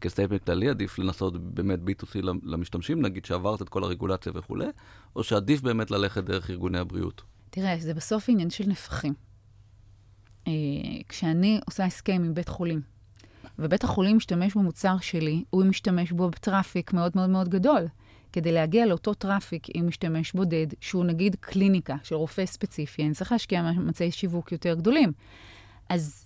[0.02, 4.68] כסטייטמנט כללי עדיף לנסות באמת B2C למשתמשים, נגיד שעברת את כל הרגולציה וכולי,
[5.16, 7.22] או שעדיף באמת ללכת דרך ארגוני הבריאות.
[7.50, 9.14] תראה, זה בסוף עניין של נפחים.
[10.48, 10.54] אה,
[11.10, 12.82] כשאני עושה הסכם עם בית חולים,
[13.60, 17.88] ובית החולים משתמש במוצר שלי, הוא משתמש בו ב traffic מאוד מאוד מאוד גדול.
[18.34, 23.32] כדי להגיע לאותו traffic עם משתמש בודד, שהוא נגיד קליניקה של רופא ספציפי, אני צריך
[23.32, 25.12] להשקיע מאמצי שיווק יותר גדולים.
[25.90, 26.26] אז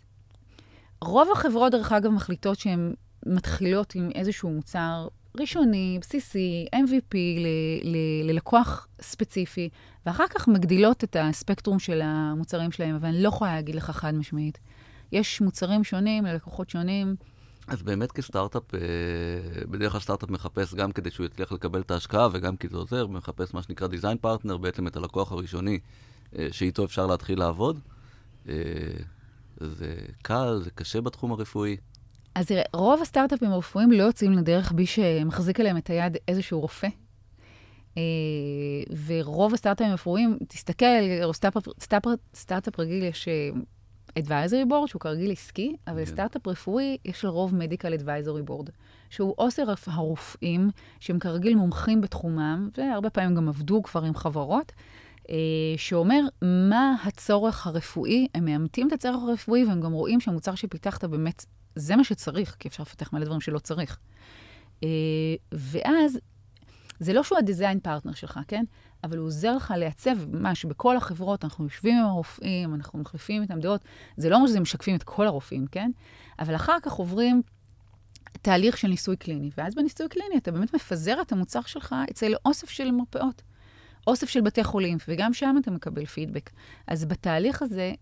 [1.02, 2.94] רוב החברות, דרך אגב, מחליטות שהן
[3.26, 5.08] מתחילות עם איזשהו מוצר
[5.40, 7.48] ראשוני, בסיסי, MVP ל-
[7.90, 9.70] ל- ללקוח ספציפי,
[10.06, 14.16] ואחר כך מגדילות את הספקטרום של המוצרים שלהם, אבל אני לא יכולה להגיד לך חד
[14.16, 14.60] משמעית.
[15.12, 17.16] יש מוצרים שונים ללקוחות שונים.
[17.68, 18.80] אז באמת כסטארט-אפ, אה,
[19.72, 23.08] בדרך כלל סטארט-אפ מחפש גם כדי שהוא יצליח לקבל את ההשקעה וגם כי זה עוזר,
[23.08, 25.80] מחפש מה שנקרא design partner, בעצם את הלקוח הראשוני
[26.38, 27.80] אה, שאיתו אפשר להתחיל לעבוד.
[28.50, 28.54] אה,
[29.62, 31.78] זה קל, זה קשה בתחום הרפואי.
[32.36, 36.88] אז תראה, רוב הסטארט-אפים הרפואיים לא יוצאים לדרך בלי שמחזיק עליהם את היד איזשהו רופא.
[39.06, 40.86] ורוב הסטארט-אפים הרפואיים, תסתכל,
[42.34, 43.28] סטארט-אפ רגיל יש
[44.20, 46.06] advisory board, שהוא כרגיל עסקי, אבל כן.
[46.06, 48.72] סטארט-אפ רפואי, יש לרוב medical advisory board,
[49.10, 50.70] שהוא אוסר הרופאים,
[51.00, 54.72] שהם כרגיל מומחים בתחומם, והרבה פעמים גם עבדו כבר עם חברות,
[55.30, 55.36] אה,
[55.78, 61.46] שאומר מה הצורך הרפואי, הם מאמתים את הצורך הרפואי, והם גם רואים שהמוצר שפיתחת באמת,
[61.76, 64.00] זה מה שצריך, כי אפשר לפתח מלא דברים שלא צריך.
[64.84, 64.90] אה,
[65.52, 66.20] ואז,
[67.00, 68.64] זה לא שהוא הדיזיין פרטנר שלך, כן?
[69.04, 73.60] אבל הוא עוזר לך לייצב ממש בכל החברות, אנחנו יושבים עם הרופאים, אנחנו מחליפים איתם
[73.60, 73.82] דעות.
[74.18, 75.92] זה לא אומר שזה משקפים את כל הרופאים, כן?
[76.40, 77.42] אבל אחר כך עוברים
[78.42, 82.70] תהליך של ניסוי קליני, ואז בניסוי קליני אתה באמת מפזר את המוצר שלך אצל אוסף
[82.70, 83.42] של מרפאות,
[84.08, 86.50] אוסף של בתי חולים, וגם שם אתה מקבל פידבק.
[86.88, 87.94] אז בתהליך הזה,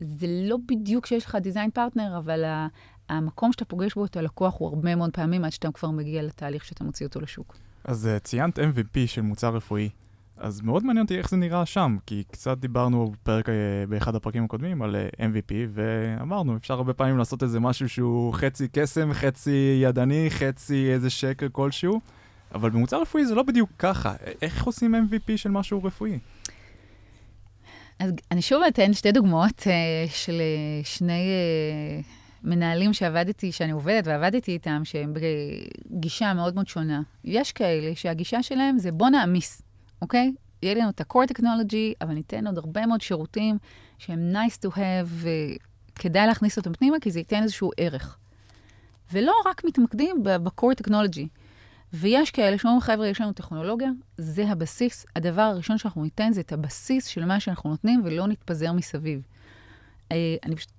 [0.00, 2.44] זה לא בדיוק שיש לך דיזיין פרטנר, אבל
[3.08, 6.64] המקום שאתה פוגש בו את הלקוח הוא הרבה מאוד פעמים עד שאתה כבר מגיע לתהליך
[6.64, 7.56] שאתה מוציא אותו לשוק.
[7.84, 9.88] אז uh, ציינת MVP של מוצר רפואי.
[10.40, 13.54] אז מאוד מעניין אותי איך זה נראה שם, כי קצת דיברנו בפרק, אה,
[13.88, 18.68] באחד הפרקים הקודמים על אה, MVP, ואמרנו, אפשר הרבה פעמים לעשות איזה משהו שהוא חצי
[18.72, 22.00] קסם, חצי ידני, חצי איזה שקר כלשהו,
[22.54, 24.14] אבל במוצר רפואי זה לא בדיוק ככה.
[24.42, 26.18] איך עושים MVP של משהו רפואי?
[27.98, 31.28] אז אני שוב אתן שתי דוגמאות uh, של uh, שני
[32.02, 32.17] uh,
[32.48, 35.14] מנהלים שעבדתי, שאני עובדת ועבדתי איתם, שהם
[35.90, 37.02] בגישה מאוד מאוד שונה.
[37.24, 39.62] יש כאלה שהגישה שלהם זה בוא נעמיס.
[40.02, 40.32] אוקיי?
[40.62, 43.58] יהיה לנו את ה-core technology, אבל ניתן עוד הרבה מאוד שירותים
[43.98, 45.26] שהם nice to have,
[45.94, 48.18] וכדאי להכניס אותם פנימה, כי זה ייתן איזשהו ערך.
[49.12, 51.26] ולא רק מתמקדים ב-core technology.
[51.92, 55.06] ויש כאלה שאומרים, חבר'ה, יש לנו טכנולוגיה, זה הבסיס.
[55.16, 59.22] הדבר הראשון שאנחנו ניתן זה את הבסיס של מה שאנחנו נותנים, ולא נתפזר מסביב.
[60.12, 60.72] אה, אני פשוט,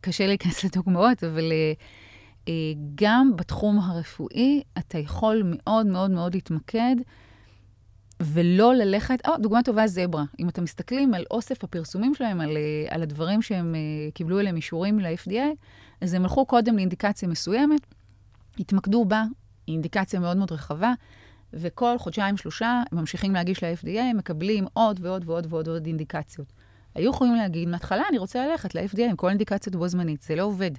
[0.00, 1.52] קשה להיכנס לדוגמאות, אבל
[2.48, 2.52] אה,
[2.94, 6.96] גם בתחום הרפואי, אתה יכול מאוד מאוד מאוד להתמקד
[8.20, 10.24] ולא ללכת, או, דוגמה טובה, זברה.
[10.38, 14.56] אם אתם מסתכלים על אוסף הפרסומים שלהם, על, אה, על הדברים שהם uh, קיבלו אליהם
[14.56, 15.54] אישורים ל-FDA,
[16.00, 17.80] אז הם הלכו קודם לאינדיקציה מסוימת,
[18.58, 19.24] התמקדו בה,
[19.68, 20.92] אינדיקציה מאוד מאוד רחבה,
[21.52, 26.52] וכל חודשיים, שלושה, הם ממשיכים להגיש ל-FDA, מקבלים עוד ועוד ועוד ועוד ועוד אינדיקציות.
[26.94, 30.42] היו יכולים להגיד, מההתחלה אני רוצה ללכת ל-FDA עם כל אינדיקציות בו זמנית, זה לא
[30.42, 30.70] עובד.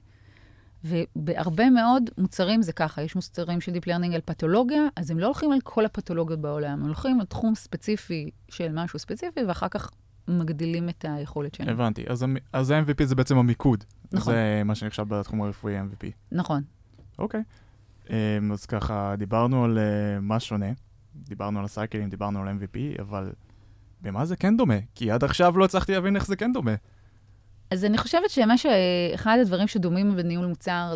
[0.83, 5.25] ובהרבה מאוד מוצרים זה ככה, יש מוצרים של Deep Learning על פתולוגיה, אז הם לא
[5.25, 9.91] הולכים על כל הפתולוגיות בעולם, הם הולכים על תחום ספציפי של משהו ספציפי, ואחר כך
[10.27, 11.69] מגדילים את היכולת שלהם.
[11.69, 13.83] הבנתי, אז, אז ה-MVP זה בעצם המיקוד.
[14.11, 14.33] נכון.
[14.33, 16.07] זה מה שנחשב בתחום הרפואי MVP.
[16.31, 16.63] נכון.
[17.19, 17.43] אוקיי.
[18.09, 20.71] אמ, אז ככה, דיברנו על אה, מה שונה,
[21.15, 23.31] דיברנו על הסייקלים, דיברנו על MVP, אבל
[24.01, 24.77] במה זה כן דומה?
[24.95, 26.75] כי עד עכשיו לא הצלחתי להבין איך זה כן דומה.
[27.71, 30.93] אז אני חושבת שמה שאחד הדברים שדומים בניהול מוצר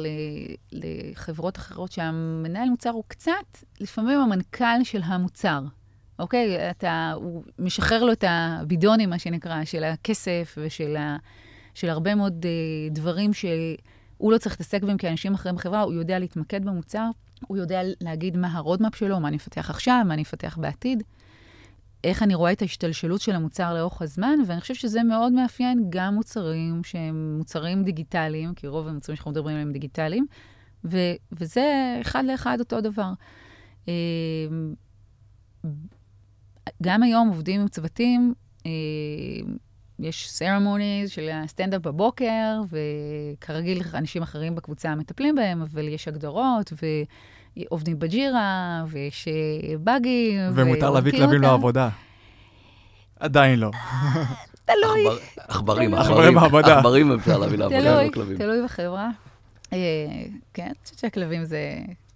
[0.72, 5.62] לחברות אחרות, שהמנהל מוצר הוא קצת, לפעמים המנכ"ל של המוצר.
[6.20, 6.70] אוקיי?
[6.70, 11.18] אתה, הוא משחרר לו את הבידונים, מה שנקרא, של הכסף ושל ה,
[11.74, 13.32] של הרבה מאוד אה, דברים
[14.18, 17.10] הוא לא צריך להתעסק בהם כאנשים אחרים בחברה, הוא יודע להתמקד במוצר,
[17.48, 21.04] הוא יודע להגיד מה ה roadmap שלו, מה אני אפתח עכשיו, מה אני אפתח בעתיד.
[22.06, 26.16] איך אני רואה את ההשתלשלות של המוצר לאורך הזמן, ואני חושבת שזה מאוד מאפיין גם
[26.16, 30.26] מוצרים שהם מוצרים דיגיטליים, כי רוב המוצרים שאנחנו מדברים עליהם דיגיטליים,
[30.84, 33.12] ו- וזה אחד לאחד אותו דבר.
[33.88, 33.94] אמ,
[36.84, 38.34] גם היום עובדים עם צוותים,
[38.66, 38.72] אמ,
[40.00, 46.74] יש ceremonies של הסטנדאפ בבוקר, וכרגיל אנשים אחרים בקבוצה מטפלים בהם, אבל יש הגדרות,
[47.58, 49.28] ועובדים ב Jira, ויש
[49.80, 50.40] באגים.
[50.54, 51.90] ומותר להביא כלבים לעבודה.
[53.20, 53.72] עדיין לא.
[54.66, 55.18] תלוי.
[55.38, 56.78] עכברים, עכברי מעבדה.
[56.78, 58.38] עכברים אפשר להביא לעבודה, לא כלבים.
[58.38, 59.10] תלוי בחברה.
[59.74, 59.78] אה,
[60.54, 61.60] כן, אני חושבת שהכלבים זה...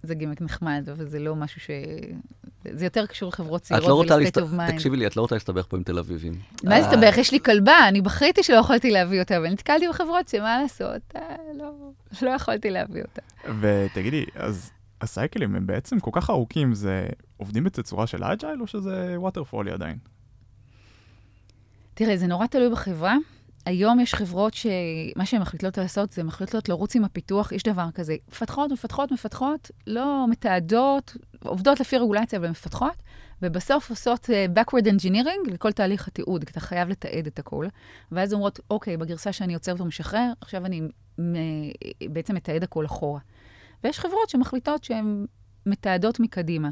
[0.02, 1.70] זה גימיק נחמד, אבל זה לא משהו ש...
[2.72, 4.74] זה יותר קשור לחברות צעירות ול state of mind.
[4.74, 6.32] תקשיבי לי, את לא רוצה להסתבך פה עם תל אביבים.
[6.64, 7.18] מה להסתבך?
[7.18, 11.36] יש לי כלבה, אני בכיתי שלא יכולתי להביא אותה, אבל נתקלתי בחברות שמה לעשות, אה,
[11.54, 11.72] לא,
[12.22, 13.22] לא יכולתי להביא אותה.
[13.60, 18.60] ותגידי, אז ה cycle ים הם בעצם כל כך ארוכים, זה עובדים בתצורה של agile
[18.60, 19.98] או שזה waterfall י עדיין?
[21.94, 23.16] תראה, זה נורא תלוי בחברה.
[23.66, 28.16] היום יש חברות שמה שהן מחליטות לעשות זה מחליטות לרוץ עם הפיתוח, יש דבר כזה,
[28.28, 33.02] מפתחות, מפתחות, מפתחות, לא מתעדות, עובדות לפי רגולציה ומפתחות,
[33.42, 37.68] ובסוף עושות uh, backward engineering לכל תהליך התיעוד, כי אתה חייב לתעד את הכול.
[38.12, 40.88] ואז אומרות, אוקיי, בגרסה שאני יוצרת ומשחרר, עכשיו אני
[42.12, 43.20] בעצם מתעד הכול אחורה.
[43.84, 45.26] ויש חברות שמחליטות שהן
[45.66, 46.68] מתעדות מקדימה.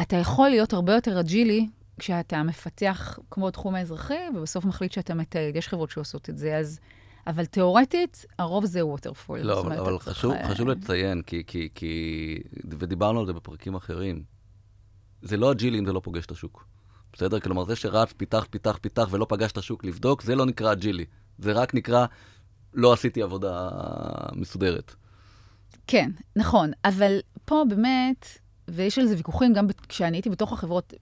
[0.00, 5.56] אתה יכול להיות הרבה יותר אג'ילי כשאתה מפתח כמו התחום האזרחי, ובסוף מחליט שאתה מתעד,
[5.56, 6.80] יש חברות שעושות את זה, אז...
[7.26, 9.40] אבל תיאורטית, הרוב זה waterfall.
[9.40, 10.50] לא, אבל, אבל חשוב, צריך...
[10.50, 12.38] חשוב לציין, כי, כי, כי,
[12.78, 14.22] ודיברנו על זה בפרקים אחרים,
[15.22, 16.66] זה לא agile י אם זה לא פוגש את השוק.
[17.12, 17.40] בסדר?
[17.40, 20.95] כלומר, זה שרץ, פיתח, פיתח, פיתח ולא פגש את השוק לבדוק, זה לא נקרא agile
[20.95, 21.04] י.
[21.38, 22.06] זה רק נקרא,
[22.74, 23.68] לא עשיתי עבודה
[24.32, 24.94] מסודרת.
[25.90, 28.26] כן, נכון, אבל פה באמת,
[28.68, 30.94] ויש על זה ויכוחים גם כשאני הייתי בתוך החברות,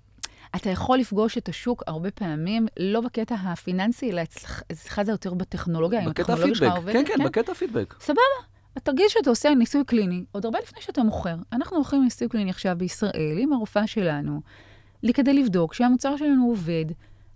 [0.56, 6.04] אתה יכול לפגוש את השוק הרבה פעמים, לא בקטע הפיננסי, אלא אצלך זה יותר בטכנולוגיה,
[6.04, 6.92] אם הטכנולוגיה שלך עובדת.
[6.92, 7.94] כן, כן, כן, בקטע הפידבק.
[8.00, 8.20] סבבה.
[8.82, 11.36] תרגיל שאתה עושה ניסוי קליני, עוד הרבה לפני שאתה מוכר.
[11.52, 14.40] אנחנו הולכים לניסוי קליני עכשיו בישראל עם הרופאה שלנו,
[15.14, 16.84] כדי לבדוק שהמוצר שלנו עובד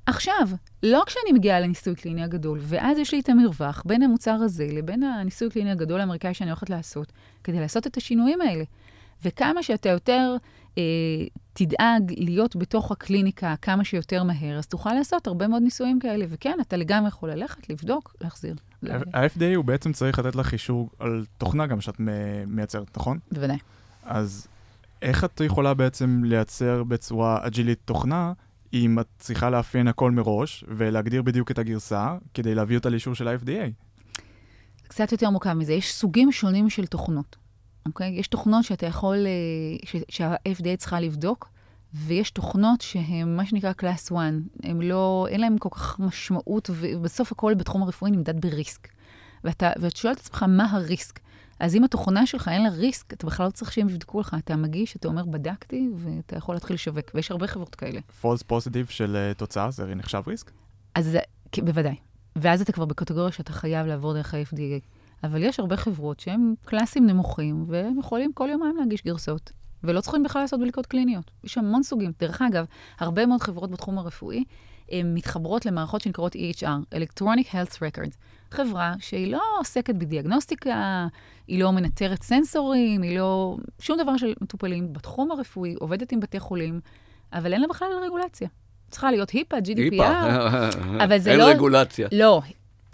[0.07, 0.49] עכשיו,
[0.83, 5.03] לא כשאני מגיעה לניסוי קליני הגדול, ואז יש לי את המרווח בין המוצר הזה לבין
[5.03, 7.13] הניסוי קליני הגדול האמריקאי שאני הולכת לעשות,
[7.45, 8.65] כדי לעשות את השינויים האלה.
[9.25, 10.37] וכמה שאתה יותר
[10.79, 10.83] אה,
[11.53, 16.25] תדאג להיות בתוך הקליניקה כמה שיותר מהר, אז תוכל לעשות הרבה מאוד ניסויים כאלה.
[16.29, 18.55] וכן, אתה לגמרי יכול ללכת, לבדוק, להחזיר.
[19.15, 21.95] ה-FDA הוא בעצם צריך לתת לך אישור על תוכנה גם שאת
[22.47, 23.19] מייצרת, נכון?
[23.33, 23.59] בוודאי.
[24.05, 24.49] אז
[25.03, 28.33] איך את יכולה בעצם לייצר בצורה אג'ילית תוכנה,
[28.73, 33.29] אם את צריכה לאפיין הכל מראש, ולהגדיר בדיוק את הגרסה, כדי להביא אותה לאישור של
[33.29, 33.71] ה-FDA?
[34.89, 35.73] קצת יותר מורכב מזה.
[35.73, 37.37] יש סוגים שונים של תוכנות.
[37.87, 38.09] אוקיי?
[38.09, 41.49] יש תוכנות שאתה יכול, אה, שה-FDA צריכה לבדוק,
[41.95, 44.17] ויש תוכנות שהן מה שנקרא class 1.
[44.63, 48.89] הן לא, אין להן כל כך משמעות, ובסוף הכל בתחום הרפואי נמדד ב risk.
[49.45, 51.21] ואתה, ואת שואלת את עצמך, מה ה risk?
[51.63, 54.37] אז אם התוכנה שלך אין לה risk, אתה בכלל לא צריך שהם יבדקו לך.
[54.39, 57.11] אתה מגיש, אתה אומר, בדקתי, ואתה יכול להתחיל לשווק.
[57.15, 58.01] ויש הרבה חברות כאלה.
[58.21, 60.51] false positive של אה, תוצאה, זה נחשב risk?
[60.95, 61.19] אז
[61.65, 61.95] בוודאי.
[62.37, 64.87] ואז אתה כבר בקטגוריה שאתה חייב לעבור דרך ה-FDA.
[65.25, 69.53] אבל יש הרבה חברות שהן קלאסים נמוכים, והם יכולים כל יומיים להגיש גרסאות.
[69.85, 71.31] ולא צריכים בכלל לעשות בדיקות קליניות.
[71.45, 72.13] יש המון סוגים.
[72.21, 72.65] דרך אגב,
[72.99, 74.45] הרבה מאוד חברות בתחום הרפואי
[75.05, 78.17] מתחברות למערכות שנקראות EHR, Electronic Health Records.
[78.51, 81.07] חברה שהיא לא עוסקת בדיאגנוסטיקה,
[81.49, 83.57] היא לא מנטרת סנסורים, היא לא...
[83.79, 86.81] שום דבר של מטופלים בתחום הרפואי, עובדת עם בתי חולים,
[87.33, 88.49] אבל אין לה בכלל רגולציה.
[88.91, 91.05] צריכה להיות היפה, GDPR, היפה.
[91.05, 91.49] אבל זה אין לא...
[91.49, 92.09] אין רגולציה.
[92.13, 92.43] לא.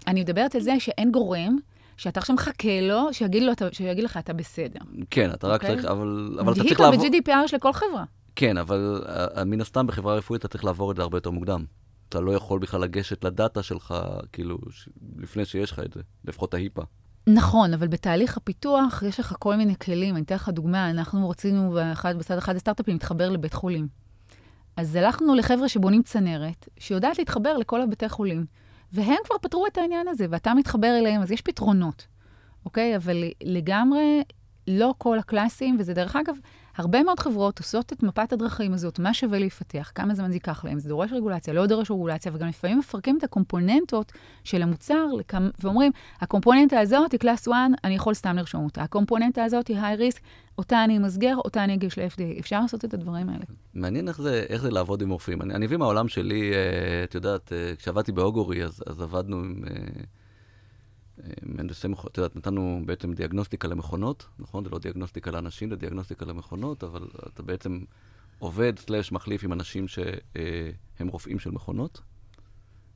[0.07, 1.57] אני מדברת על זה שאין גורם
[1.97, 4.79] שאתה עכשיו מחכה לו, שיגיד, לו, שיגיד לך, אתה בסדר.
[5.09, 5.63] כן, אתה רק okay?
[5.63, 5.75] אוקיי?
[5.75, 7.09] צריך, אבל, אבל אתה צריך לעבור...
[7.09, 8.03] ב-GDPR יש לכל חברה.
[8.35, 11.65] כן, אבל uh, מן הסתם בחברה רפואית אתה צריך לעבור את זה הרבה יותר מוקדם.
[12.09, 13.93] אתה לא יכול בכלל לגשת לדאטה שלך,
[14.31, 14.89] כאילו, ש...
[15.17, 16.81] לפני שיש לך את זה, לפחות ההיפה.
[17.27, 20.15] נכון, אבל בתהליך הפיתוח יש לך כל מיני כלים.
[20.15, 23.87] אני אתן לך דוגמה, אנחנו רצינו באחד, בצד אחד הסטארט-אפים להתחבר לבית חולים.
[24.77, 28.45] אז הלכנו לחבר'ה שבונים צנרת, שיודעת להתחבר לכל הבתי חולים.
[28.93, 32.07] והם כבר פתרו את העניין הזה, ואתה מתחבר אליהם, אז יש פתרונות,
[32.65, 32.95] אוקיי?
[32.95, 34.23] אבל לגמרי
[34.67, 36.35] לא כל הקלאסים, וזה דרך אגב,
[36.77, 40.65] הרבה מאוד חברות עושות את מפת הדרכים הזאת, מה שווה לפתח, כמה זמן זה ייקח
[40.65, 44.11] להם, זה דורש רגולציה, לא דורש רגולציה, וגם לפעמים מפרקים את הקומפוננטות
[44.43, 48.83] של המוצר, לכם, ואומרים, הקומפוננטה הזאת היא קלאס 1, אני יכול סתם לרשום אותה.
[48.83, 50.21] הקומפוננטה הזאת היא היי ריסק,
[50.57, 52.39] אותה אני אמסגר, אותה אני אגיש ל-FDA.
[52.39, 53.43] אפשר לעשות את הדברים האלה.
[53.73, 55.41] מעניין איך זה, איך זה לעבוד עם רופאים.
[55.41, 59.63] אני, אני מבין מהעולם שלי, אה, את יודעת, אה, כשעבדתי באוגורי, אז, אז עבדנו עם...
[61.23, 64.63] אה, מהנדסי מכונות, את יודעת, נתנו בעצם דיאגנוסטיקה למכונות, נכון?
[64.63, 67.79] זה לא דיאגנוסטיקה לאנשים, זה דיאגנוסטיקה למכונות, אבל אתה בעצם
[68.39, 72.01] עובד סלאש מחליף עם אנשים שהם רופאים של מכונות,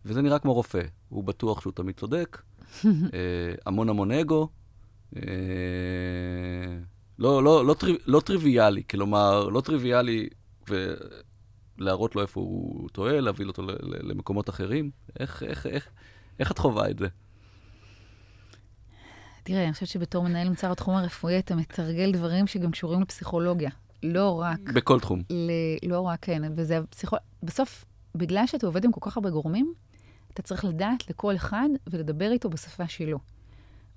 [0.06, 0.82] וזה נראה כמו רופא.
[1.10, 2.42] הוא בטוח שהוא תמיד צודק,
[3.66, 4.50] המון המון אגו.
[7.20, 10.30] לא, לא, לא, טריו, לא טריוויאלי, כלומר, לא טריוויאלי
[10.70, 14.92] ולהראות לו איפה הוא טועה, להביא אותו למקומות אחרים.
[15.20, 15.90] איך, איך, איך,
[16.40, 17.08] איך את חווה את זה?
[19.44, 23.70] תראה, אני חושבת שבתור מנהל מוצר התחום הרפואי, אתה מתרגל דברים שגם קשורים לפסיכולוגיה.
[24.04, 24.60] לא רק...
[24.60, 25.22] בכל תחום.
[25.30, 25.52] ל...
[25.90, 26.42] לא רק, כן.
[26.56, 27.20] וזה פסיכול...
[27.44, 29.74] בסוף, בגלל שאתה עובד עם כל כך הרבה גורמים,
[30.34, 33.20] אתה צריך לדעת לכל אחד ולדבר איתו בשפה שלו.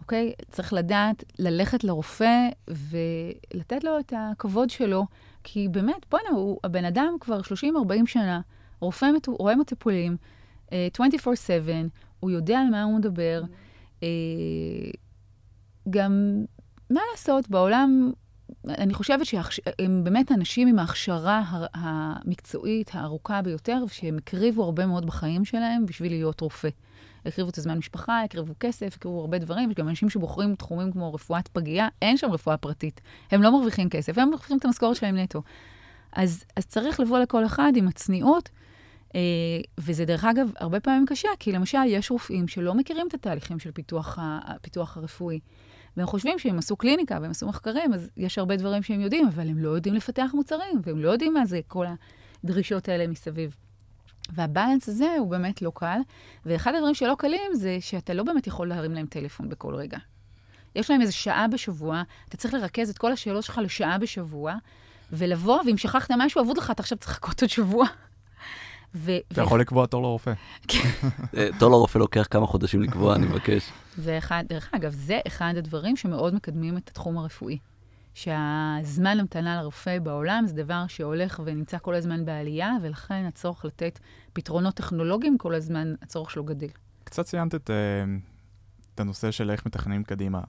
[0.01, 0.33] אוקיי?
[0.51, 5.07] צריך לדעת ללכת לרופא ולתת לו את הכבוד שלו,
[5.45, 6.29] כי באמת, בוא'נה,
[6.65, 7.43] הבן אדם כבר 30-40
[8.07, 8.41] שנה,
[8.81, 10.17] רופא, רואה מטופלים,
[10.67, 11.29] uh, 24/7,
[12.21, 13.43] הוא יודע על מה הוא מדבר.
[14.01, 14.05] Uh,
[15.91, 16.45] גם,
[16.91, 18.13] מה לעשות, בעולם,
[18.69, 21.43] אני חושבת שהם באמת אנשים עם ההכשרה
[21.75, 26.69] המקצועית הארוכה ביותר, שהם הקריבו הרבה מאוד בחיים שלהם בשביל להיות רופא.
[27.27, 29.71] הקריבו את הזמן משפחה, הקריבו כסף, הקריבו הרבה דברים.
[29.71, 33.01] יש גם אנשים שבוחרים תחומים כמו רפואת פגייה, אין שם רפואה פרטית.
[33.31, 35.43] הם לא מרוויחים כסף, הם מרוויחים את המשכורת שלהם נטו.
[36.13, 38.49] אז, אז צריך לבוא לכל אחד עם הצניעות,
[39.15, 39.21] אה,
[39.79, 43.71] וזה דרך אגב הרבה פעמים קשה, כי למשל יש רופאים שלא מכירים את התהליכים של
[43.71, 45.41] פיתוח, הפיתוח הרפואי.
[45.97, 49.49] והם חושבים שהם עשו קליניקה והם עשו מחקרים, אז יש הרבה דברים שהם יודעים, אבל
[49.49, 51.87] הם לא יודעים לפתח מוצרים, והם לא יודעים מה זה כל
[52.45, 53.57] הדרישות האלה מסביב.
[54.33, 55.99] והבאלנס הזה הוא באמת לא קל,
[56.47, 59.99] ואחד הדברים שלא קלים זה שאתה לא באמת יכול להרים להם טלפון בכל רגע.
[60.75, 64.55] יש להם איזו שעה בשבוע, אתה צריך לרכז את כל השאלות שלך לשעה בשבוע,
[65.13, 67.87] ולבוא, ואם שכחת משהו אבוד לך, אתה עכשיו צריך לחכות עוד שבוע.
[68.97, 70.33] ו- אתה ו- יכול לקבוע תור לרופא.
[70.69, 70.89] כן.
[71.37, 73.71] אה, תור לרופא לוקח כמה חודשים לקבוע, אני מבקש.
[73.97, 77.59] זה אחד, דרך אגב, זה אחד הדברים שמאוד מקדמים את התחום הרפואי.
[78.15, 83.99] שהזמן המתנה לרופא בעולם זה דבר שהולך ונמצא כל הזמן בעלייה, ולכן הצורך לתת
[84.33, 86.69] פתרונות טכנולוגיים כל הזמן, הצורך שלו גדל.
[87.05, 87.75] קצת ציינת את, אה,
[88.95, 90.41] את הנושא של איך מתכננים קדימה.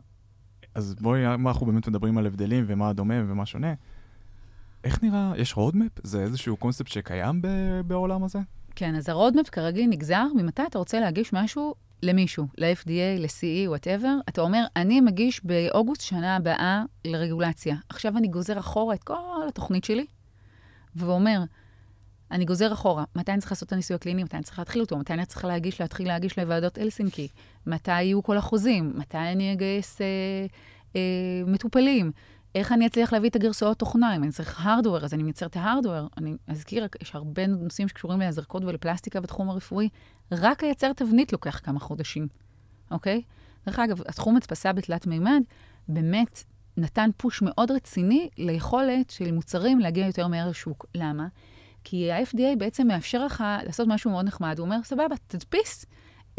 [0.75, 3.73] אז בואי, מה אנחנו באמת מדברים על הבדלים ומה דומה ומה שונה.
[4.87, 5.91] איך נראה, יש roadmap?
[6.03, 7.41] זה איזשהו קונספט שקיים
[7.85, 8.39] בעולם הזה?
[8.75, 14.15] כן, אז ה roadmap כרגיל נגזר ממתי אתה רוצה להגיש משהו למישהו, ל-FDA, ל-CE, whatever,
[14.29, 17.75] אתה אומר, אני מגיש באוגוסט שנה הבאה לרגולציה.
[17.89, 20.05] עכשיו אני גוזר אחורה את כל התוכנית שלי,
[20.95, 21.43] ואומר,
[22.31, 24.97] אני גוזר אחורה, מתי אני צריך לעשות את הניסוי הקליני, מתי אני צריך להתחיל אותו,
[24.97, 27.27] מתי אני צריך להגיש, להתחיל להגיש לוועדות אלסינקי,
[27.67, 30.05] מתי יהיו כל החוזים, מתי אני אגייס אה,
[30.95, 31.01] אה,
[31.47, 32.11] מטופלים,
[32.57, 35.55] איך אני אצליח להביא את הגרסאות תוכנה, אם אני צריך הארדוור, אז אני מייצר את
[35.55, 36.07] ההארדוור.
[36.17, 39.89] אני אזכיר, יש הרבה נושאים שקשורים להזרקות ולפלסטיקה בתחום הרפואי.
[40.31, 42.27] רק לייצר תבנית לוקח כמה חודשים,
[42.91, 43.21] אוקיי?
[43.65, 45.41] דרך אגב, התחום הדפסה בתלת מימד
[45.87, 46.43] באמת
[46.77, 50.85] נתן פוש מאוד רציני ליכולת של מוצרים להגיע יותר מהר לשוק.
[50.95, 51.27] למה?
[51.83, 54.59] כי ה-FDA בעצם מאפשר לך לעשות משהו מאוד נחמד.
[54.59, 55.85] הוא אומר, סבבה, תדפיס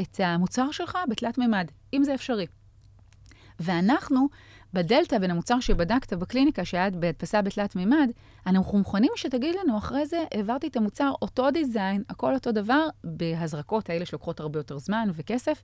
[0.01, 2.47] את המוצר שלך בתלת מימד, אם זה אפשרי.
[3.61, 4.29] ואנחנו
[4.73, 8.11] בדלתא בין המוצר שבדקת בקליניקה, שהיה בהדפסה בתלת מימד,
[8.47, 13.91] אנחנו מוכנים שתגיד לנו אחרי זה, העברתי את המוצר, אותו דיזיין, הכל אותו דבר, בהזרקות
[13.91, 15.63] האלה שלוקחות הרבה יותר זמן וכסף.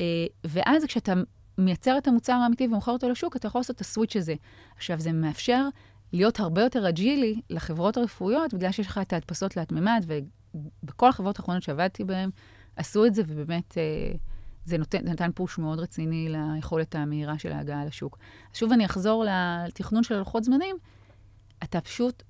[0.00, 1.14] אה, ואז כשאתה
[1.58, 4.34] מייצר את המוצר האמיתי ומוכר אותו לשוק, אתה יכול לעשות את הסוויץ' הזה.
[4.76, 5.68] עכשיו, זה מאפשר
[6.12, 10.06] להיות הרבה יותר אג'ילי לחברות הרפואיות, בגלל שיש לך את ההדפסות תלת מימד,
[10.84, 12.30] ובכל החברות האחרונות שעבדתי בהן,
[12.76, 13.74] עשו את זה, ובאמת...
[14.66, 18.18] אה, זה נותן, זה נתן פוש מאוד רציני ליכולת המהירה של ההגעה לשוק.
[18.52, 19.24] שוב אני אחזור
[19.68, 20.76] לתכנון של הלוחות זמנים,
[21.64, 22.22] אתה פשוט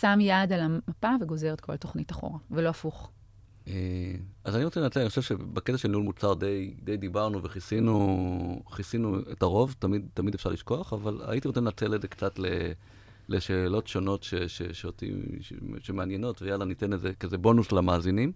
[0.00, 3.10] שם יד על המפה וגוזר את כל התוכנית אחורה, ולא הפוך.
[3.68, 3.72] אה,
[4.44, 9.42] אז אני רוצה לנצל, אני חושב שבקטע של ניהול מוצר די, די דיברנו וכיסינו את
[9.42, 12.46] הרוב, תמיד, תמיד אפשר לשכוח, אבל הייתי רוצה לנצל את זה קצת ל,
[13.28, 18.32] לשאלות שונות ש, ש, שאותי, ש, שמעניינות, ויאללה, ניתן איזה כזה בונוס למאזינים.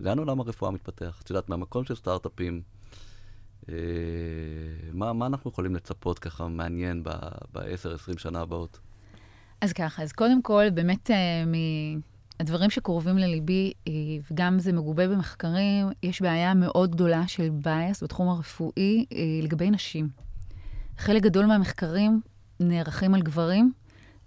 [0.00, 1.20] לאן עולם הרפואה מתפתח?
[1.22, 2.62] את יודעת, מהמקום של סטארט-אפים,
[3.68, 3.74] אה,
[4.92, 8.80] מה, מה אנחנו יכולים לצפות ככה מעניין ב-10-20 שנה הבאות?
[9.60, 11.44] אז ככה, אז קודם כל, באמת אה,
[12.38, 13.92] מהדברים שקרובים לליבי, אה,
[14.30, 20.08] וגם זה מגובה במחקרים, יש בעיה מאוד גדולה של bias בתחום הרפואי אה, לגבי נשים.
[20.98, 22.20] חלק גדול מהמחקרים
[22.60, 23.72] נערכים על גברים,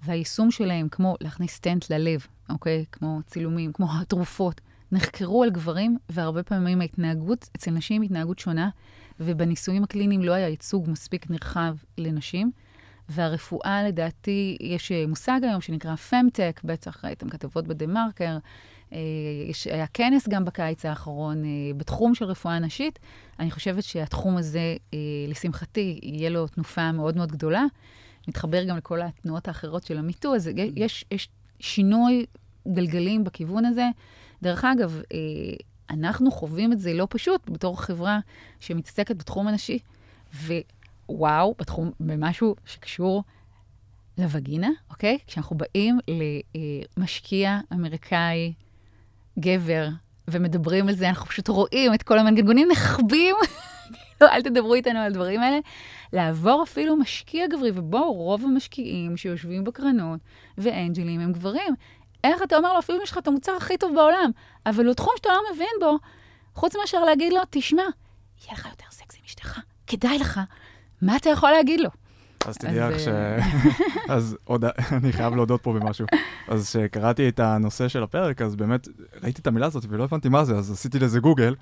[0.04, 2.86] והיישום שלהם, כמו להכניס סטנט ללב, אוקיי?
[2.92, 4.62] כמו צילומים, כמו התרופות,
[4.96, 8.70] נחקרו על גברים, והרבה פעמים ההתנהגות אצל נשים היא התנהגות שונה,
[9.20, 12.52] ובניסויים הקליניים לא היה ייצוג מספיק נרחב לנשים.
[13.10, 18.38] והרפואה, לדעתי, יש אה, מושג היום שנקרא פמטק, בטח ראיתם כתבות בדה-מרקר.
[18.94, 19.00] אה,
[19.50, 23.00] יש, היה כנס גם בקיץ האחרון אה, בתחום של רפואה נשית.
[23.40, 24.76] אני חושבת שהתחום הזה,
[25.28, 27.64] לשמחתי, יהיה לו תנופה מאוד מאוד גדולה.
[28.28, 31.30] מתחבר גם לכל התנועות האחרות של המיטו, אז יש, יש
[31.60, 32.26] שינוי
[32.68, 33.90] גלגלים בכיוון הזה.
[34.46, 35.02] דרך אגב,
[35.90, 38.20] אנחנו חווים את זה לא פשוט בתור חברה
[38.60, 39.80] שמתעסקת בתחום הנשי.
[41.10, 43.24] ווואו, בתחום, במשהו שקשור
[44.18, 45.18] לווגינה, אוקיי?
[45.28, 46.00] כשאנחנו באים
[46.98, 48.54] למשקיע אמריקאי,
[49.40, 49.88] גבר,
[50.28, 53.36] ומדברים על זה, אנחנו פשוט רואים את כל המנגנונים נחבים.
[54.22, 55.60] לא, אל תדברו איתנו על הדברים האלה.
[56.14, 60.20] לעבור אפילו משקיע גברי, ובואו, רוב המשקיעים שיושבים בקרנות
[60.58, 61.76] ואנג'לים הם גברים.
[62.34, 64.32] איך אתה אומר לו, אפילו אם יש לך את המוצר הכי טוב בעולם,
[64.66, 65.98] אבל הוא תחום שאתה לא מבין בו,
[66.54, 70.40] חוץ מאשר להגיד לו, תשמע, יהיה לך יותר סקס עם אשתך, כדאי לך,
[71.02, 71.90] מה אתה יכול להגיד לו?
[72.46, 73.08] אז תדעי לך ש...
[74.10, 74.66] אז עוד,
[74.98, 76.06] אני חייב להודות פה במשהו.
[76.48, 78.88] אז כשקראתי את הנושא של הפרק, אז באמת
[79.24, 81.56] ראיתי את המילה הזאת ולא הבנתי מה זה, אז עשיתי לזה גוגל,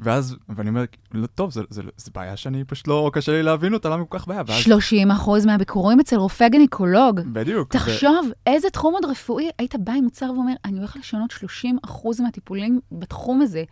[0.00, 0.84] ואז, ואני אומר,
[1.14, 1.82] לא, טוב, זו
[2.14, 4.42] בעיה שאני פשוט לא, קשה לי להבין אותה, למה כל כך בעיה?
[4.46, 4.58] ואז...
[4.58, 7.20] 30 אחוז מהביקורים אצל רופא גניקולוג.
[7.20, 7.72] בדיוק.
[7.72, 8.32] תחשוב, ו...
[8.46, 12.80] איזה תחום עוד רפואי, היית בא עם מוצר ואומר, אני הולך לשנות 30 אחוז מהטיפולים
[12.92, 13.64] בתחום הזה,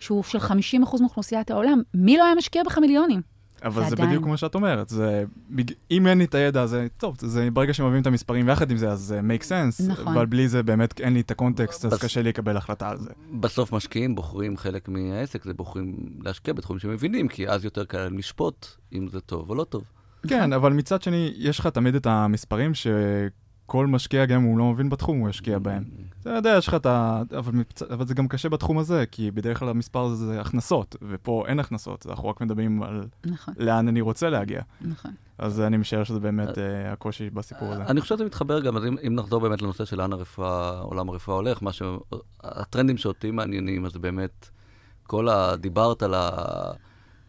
[0.00, 3.20] שהוא של 50 אחוז מאוכלוסיית העולם, מי לא היה משקיע בך מיליונים?
[3.64, 3.88] אבל.
[3.90, 5.24] זה בדיוק כמו שאת אומרת, זה,
[5.90, 8.90] אם אין לי את הידע הזה, טוב, זה ברגע שמביאים את המספרים יחד עם זה,
[8.90, 10.12] אז זה make sense, נכון.
[10.12, 11.98] אבל בלי זה באמת אין לי את הקונטקסט, אז בס...
[11.98, 13.10] קשה לי לקבל החלטה על זה.
[13.40, 18.66] בסוף משקיעים בוחרים חלק מהעסק, זה בוחרים להשקיע בתחומים שמבינים, כי אז יותר קל לשפוט
[18.92, 19.84] אם זה טוב או לא טוב.
[20.28, 22.86] כן, אבל מצד שני, יש לך תמיד את המספרים ש...
[23.68, 25.84] כל משקיע, גם אם הוא לא מבין בתחום, הוא ישקיע בהם.
[26.20, 27.22] אתה יודע, יש לך את ה...
[27.38, 27.52] אבל,
[27.90, 31.60] אבל זה גם קשה בתחום הזה, כי בדרך כלל המספר הזה זה הכנסות, ופה אין
[31.60, 33.54] הכנסות, אנחנו רק מדברים על נכון.
[33.58, 34.62] לאן אני רוצה להגיע.
[34.80, 35.10] נכון.
[35.38, 36.60] אז אני משער שזה באמת uh,
[36.92, 37.82] הקושי בסיפור הזה.
[37.82, 41.08] אני חושב שזה מתחבר גם, אז אם, אם נחזור באמת לנושא של לאן הרפואה, עולם
[41.08, 41.82] הרפואה הולך, מה ש...
[42.40, 44.50] הטרנדים שאותי מעניינים, אז באמת,
[45.02, 45.56] כל ה...
[45.56, 46.30] דיברת על ה...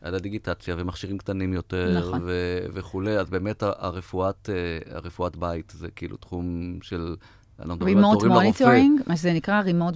[0.01, 2.21] על הדיגיטציה ומכשירים קטנים יותר נכון.
[2.25, 7.15] ו- וכולי, אז באמת הרפואת, אה, הרפואת בית זה כאילו תחום של...
[7.81, 9.95] remote monitoring, מה שזה נקרא remote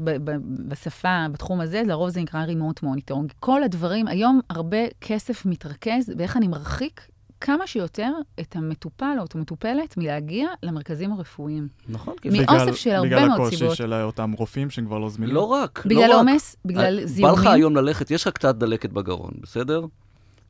[0.68, 3.32] בשפה, בתחום הזה, לרוב זה נקרא remote monitoring.
[3.40, 7.02] כל הדברים, היום הרבה כסף מתרכז באיך אני מרחיק
[7.44, 11.68] כמה שיותר את המטופל או את המטופלת מלהגיע למרכזים הרפואיים.
[11.90, 12.14] נכון.
[12.26, 13.54] מאוסף של הרבה מאוד סיבות.
[13.54, 15.36] בגלל הקושי של אותם רופאים שהם כבר לא זמינים.
[15.36, 17.36] לא רק, בגלל לא עומס, בגלל אה, זיהומים.
[17.36, 19.86] בא לך היום ללכת, יש לך קצת דלקת בגרון, בסדר?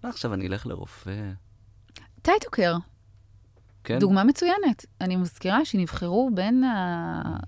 [0.03, 1.11] לא, עכשיו אני אלך לרופא.
[2.21, 2.75] TytoCare.
[3.83, 3.99] כן?
[3.99, 4.85] דוגמה מצוינת.
[5.01, 6.63] אני מזכירה שנבחרו בין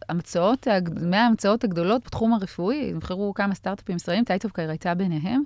[0.10, 0.68] ההמצאות,
[1.02, 5.44] 100 ההמצאות הגדולות בתחום הרפואי, נבחרו כמה סטארט-אפים ישראלים, טייטוקר הייתה ביניהם.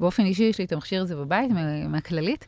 [0.00, 1.50] באופן אישי יש לי את המכשיר הזה בבית,
[1.88, 2.46] מהכללית.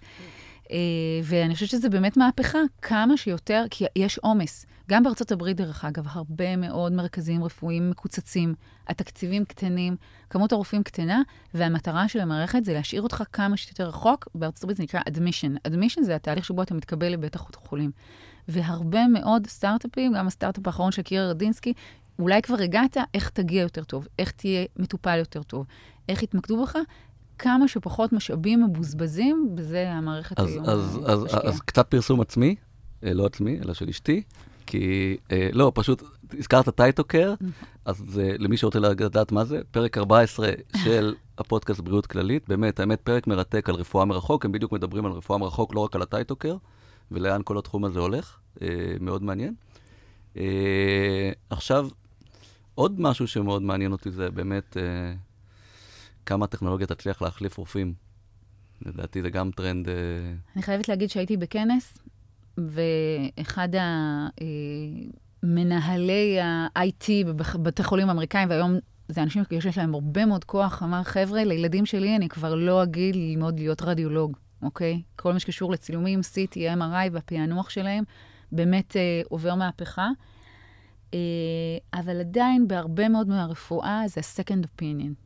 [0.75, 0.79] אה,
[1.25, 4.67] ואני חושבת שזה באמת מהפכה, כמה שיותר, כי יש עומס.
[4.89, 8.55] גם בארצות הברית, דרך אגב, הרבה מאוד מרכזים רפואיים מקוצצים,
[8.89, 9.97] התקציבים קטנים,
[10.31, 11.23] כמות הרופאים קטנה,
[11.55, 14.29] והמטרה של המערכת זה להשאיר אותך כמה שיותר רחוק.
[14.35, 15.69] בארצות הברית זה נקרא admission.
[15.69, 17.91] admission זה התהליך שבו אתה מתקבל לבית החולים.
[18.49, 21.73] והרבה מאוד סטארט-אפים, גם הסטארט-אפ האחרון של קירה רדינסקי,
[22.19, 25.67] אולי כבר הגעת, איך תגיע יותר טוב, איך תהיה מטופל יותר טוב,
[26.09, 26.77] איך יתמקדו בך,
[27.39, 32.57] כמה שפחות משאבים מבוזבזים, בזה המערכת אז, היום אז, אז, אז, אז קצת פרסום עצמי,
[33.05, 34.23] אה, לא עצמי, אלא של אשתי,
[34.67, 36.03] כי, אה, לא, פשוט
[36.39, 37.51] הזכרת TytoCare, נכון.
[37.85, 40.49] אז אה, למי שרוצה לדעת מה זה, פרק 14
[40.85, 45.13] של הפודקאסט בריאות כללית, באמת, האמת, פרק מרתק על רפואה מרחוק, הם בדיוק מדברים על
[45.13, 46.57] רפואה מרחוק, לא רק על ה TytoCare,
[47.11, 48.69] ולאן כל התחום הזה הולך, אה,
[49.01, 49.55] מאוד מעניין.
[50.37, 51.89] אה, עכשיו,
[52.75, 54.77] עוד משהו שמאוד מעניין אותי זה באמת...
[56.25, 57.95] אה, כמה הטכנולוגיה תצליח להחליף רופאים.
[58.83, 59.89] לדעתי זה גם טרנד...
[59.89, 59.95] אה,
[60.57, 61.99] אני חייבת להגיד שהייתי בכנס,
[62.59, 63.69] ואחד
[65.43, 71.45] המנהלי ה-IT בבתי חולים האמריקאים, והיום זה אנשים שיש להם הרבה מאוד כוח, אמר, חבר'ה,
[71.45, 75.03] לילדים שלי אני כבר לא אגיד ללמוד להיות רדיולוג, אוקיי?
[75.17, 78.05] כל מה שקשור לצילומים, CT, MRI והפענוח שלהם,
[78.53, 80.09] באמת אה, עובר מהפכה.
[81.15, 81.19] אה,
[81.95, 85.24] אבל עדיין בהרבה מאוד מהרפואה זה ה-second opinion.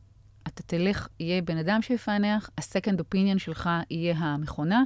[0.59, 4.83] אתה תלך, יהיה בן אדם שיפענח, ה-second opinion שלך יהיה המכונה,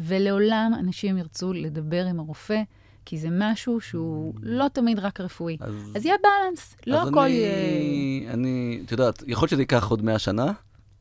[0.00, 2.62] ולעולם אנשים ירצו לדבר עם הרופא,
[3.04, 5.56] כי זה משהו שהוא לא תמיד רק רפואי.
[5.60, 8.32] אז, אז יהיה בלנס, לא הכל אני, יהיה...
[8.32, 10.52] אני, את יודעת, יכול להיות שזה ייקח עוד מאה שנה.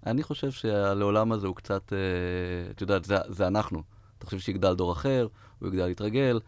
[0.05, 3.82] אני חושב שהלעולם הזה הוא קצת, אה, את יודעת, זה, זה אנחנו.
[4.17, 5.28] אתה חושב שיגדל דור אחר,
[5.59, 6.39] הוא יגדל להתרגל,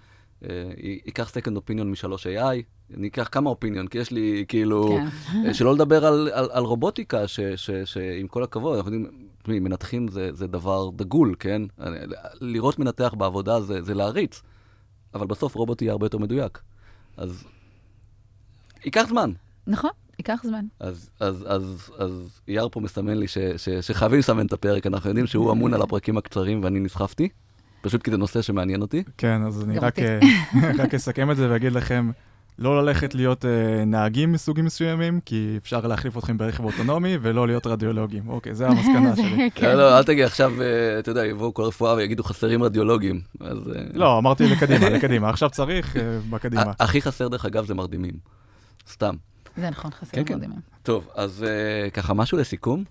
[1.05, 2.63] ייקח second opinion משלוש AI,
[2.97, 4.99] אני אקח כמה אופיניון, כי יש לי כאילו,
[5.31, 5.53] כן.
[5.53, 10.33] שלא לדבר על, על, על רובוטיקה, ש, ש, שעם כל הכבוד, אנחנו יודעים, מנתחים זה,
[10.33, 11.61] זה דבר דגול, כן?
[12.41, 14.41] לראות מנתח בעבודה זה, זה להריץ.
[15.13, 16.61] אבל בסוף רובוט יהיה הרבה יותר מדויק.
[17.17, 17.43] אז
[18.85, 19.31] ייקח זמן.
[19.67, 19.89] נכון,
[20.19, 20.65] ייקח זמן.
[20.79, 25.09] אז, אז, אז, אז אייר פה מסמן לי ש, ש, שחייבים לסמן את הפרק, אנחנו
[25.09, 27.29] יודעים שהוא אמון על הפרקים הקצרים ואני נסחפתי,
[27.86, 29.03] פשוט כי זה נושא שמעניין אותי.
[29.17, 29.99] כן, אז אני רק.
[29.99, 30.19] אה,
[30.83, 32.11] רק אסכם את זה ואגיד לכם,
[32.59, 37.67] לא ללכת להיות אה, נהגים מסוגים מסוימים, כי אפשר להחליף אתכם ברכב אוטונומי, ולא להיות
[37.67, 38.29] רדיולוגים.
[38.29, 39.49] אוקיי, זה המסקנה זה- שלי.
[39.55, 39.65] כן.
[39.65, 40.65] לא, לא, אל תגיד עכשיו, אה,
[40.99, 43.21] אתה יודע, יבואו כל רפואה ויגידו חסרים רדיולוגים.
[43.39, 43.57] אז...
[43.93, 45.29] לא, אמרתי לקדימה, לקדימה.
[45.29, 45.95] עכשיו צריך,
[46.29, 46.71] בקדימה.
[46.79, 48.13] הכי חסר, דרך אגב, זה מרדימים.
[48.91, 49.15] סתם.
[49.57, 50.33] זה נכון, חסר כן, כן.
[50.33, 50.59] מאוד ימים.
[50.83, 51.45] טוב, אז
[51.93, 52.83] ככה, משהו לסיכום?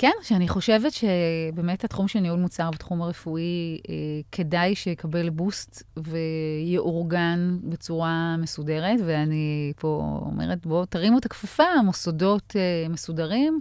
[0.00, 3.94] כן, שאני חושבת שבאמת התחום של ניהול מוצר בתחום הרפואי, אה,
[4.32, 12.88] כדאי שיקבל בוסט ויאורגן בצורה מסודרת, ואני פה אומרת, בואו תרימו את הכפפה, המוסדות אה,
[12.88, 13.60] מסודרים,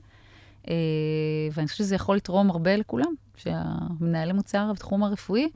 [0.70, 0.76] אה,
[1.54, 5.50] ואני חושבת שזה יכול לתרום הרבה לכולם, שהמנהלי מוצר בתחום הרפואי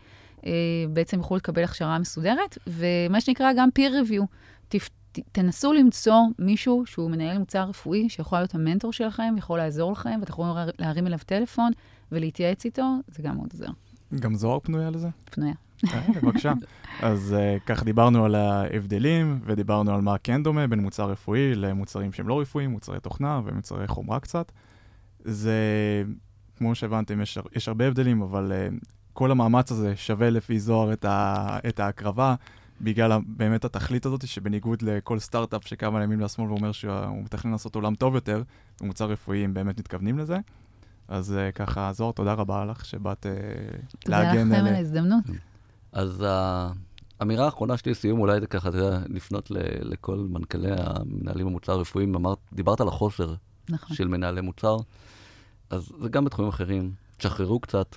[0.46, 0.52] אה,
[0.90, 4.26] בעצם יוכלו לקבל הכשרה מסודרת, ומה שנקרא גם peer review.
[4.68, 4.90] תפ...
[5.32, 10.32] תנסו למצוא מישהו שהוא מנהל מוצר רפואי, שיכול להיות המנטור שלכם, יכול לעזור לכם, ואתם
[10.32, 11.72] יכולים להר- להרים אליו טלפון
[12.12, 13.68] ולהתייעץ איתו, זה גם מאוד עוזר.
[14.20, 15.08] גם זוהר פנויה לזה?
[15.32, 15.54] פנויה.
[15.94, 16.54] אה, בבקשה.
[17.02, 22.14] אז uh, כך דיברנו על ההבדלים, ודיברנו על מה כן דומה בין מוצר רפואי למוצרים
[22.14, 24.52] שהם לא רפואיים, מוצרי תוכנה ומוצרי חומרה קצת.
[25.20, 25.54] זה,
[26.58, 31.06] כמו שהבנתם, יש, יש הרבה הבדלים, אבל uh, כל המאמץ הזה שווה לפי זוהר את,
[31.06, 32.36] ה, את ההקרבה,
[32.84, 37.76] בגלל באמת התכלית הזאת, שבניגוד לכל סטארט-אפ שקם על הימין והשמאל ואומר שהוא מתכנן לעשות
[37.76, 38.44] עולם טוב יותר,
[38.82, 40.38] במוצר רפואי הם באמת מתכוונים לזה.
[41.08, 44.68] אז uh, ככה, זוהר, תודה רבה לך שבאת uh, תודה להגן לכם על...
[44.68, 45.24] על ההזדמנות.
[45.92, 46.26] אז
[47.20, 49.58] האמירה האחרונה שלי לסיום, אולי זה ככה, אתה יודע, לפנות ל-
[49.92, 53.34] לכל מנכ"לי המנהלים המוצר הרפואיים, אמרת, דיברת על החוסר
[53.70, 53.96] נכון.
[53.96, 54.78] של מנהלי מוצר,
[55.70, 57.96] אז זה גם בתחומים אחרים, תשחררו קצת.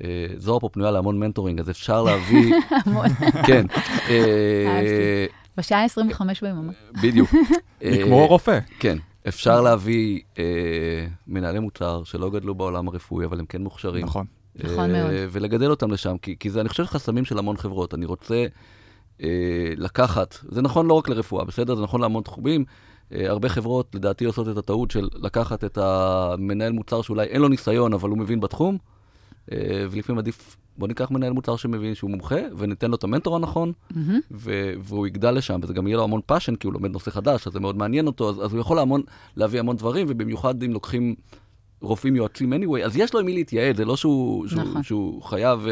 [0.00, 2.54] אה, זוהר פה פנויה להמון מנטורינג, אז אפשר להביא,
[2.86, 3.08] המון.
[3.46, 3.66] כן,
[4.08, 5.26] אה.
[5.56, 6.72] בשעה 25 ביממה.
[7.02, 7.30] בדיוק.
[7.80, 8.58] היא אה, כמו רופא.
[8.78, 14.04] כן, אפשר להביא אה, מנהלי מוצר שלא גדלו בעולם הרפואי, אבל הם כן מוכשרים.
[14.04, 14.26] נכון.
[14.64, 15.12] נכון אה, מאוד.
[15.30, 17.94] ולגדל אותם לשם, כי, כי זה, אני חושב, חסמים של המון חברות.
[17.94, 18.46] אני רוצה
[19.22, 21.74] אה, לקחת, זה נכון לא רק לרפואה, בסדר?
[21.74, 22.64] זה נכון להמון תחומים.
[23.12, 27.48] אה, הרבה חברות, לדעתי, עושות את הטעות של לקחת את המנהל מוצר שאולי אין לו
[27.48, 28.93] ניסיון, אבל הוא מבין בתחום, אה,
[29.90, 34.20] ולפעמים עדיף, בוא ניקח מנהל מוצר שמבין שהוא מומחה, וניתן לו את המנטור הנכון, מהמם.
[34.30, 37.46] ו- והוא יגדל לשם, וזה גם יהיה לו המון passion, כי הוא לומד נושא חדש,
[37.46, 39.02] אז זה מאוד מעניין אותו, אז, אז הוא יכול המון,
[39.36, 41.14] להביא המון דברים, ובמיוחד אם לוקחים
[41.80, 44.82] רופאים יועצים anyway, אז יש לו עם מי להתייעץ, זה לא שהוא, שהוא, נכון.
[44.82, 45.68] שהוא חייב אה,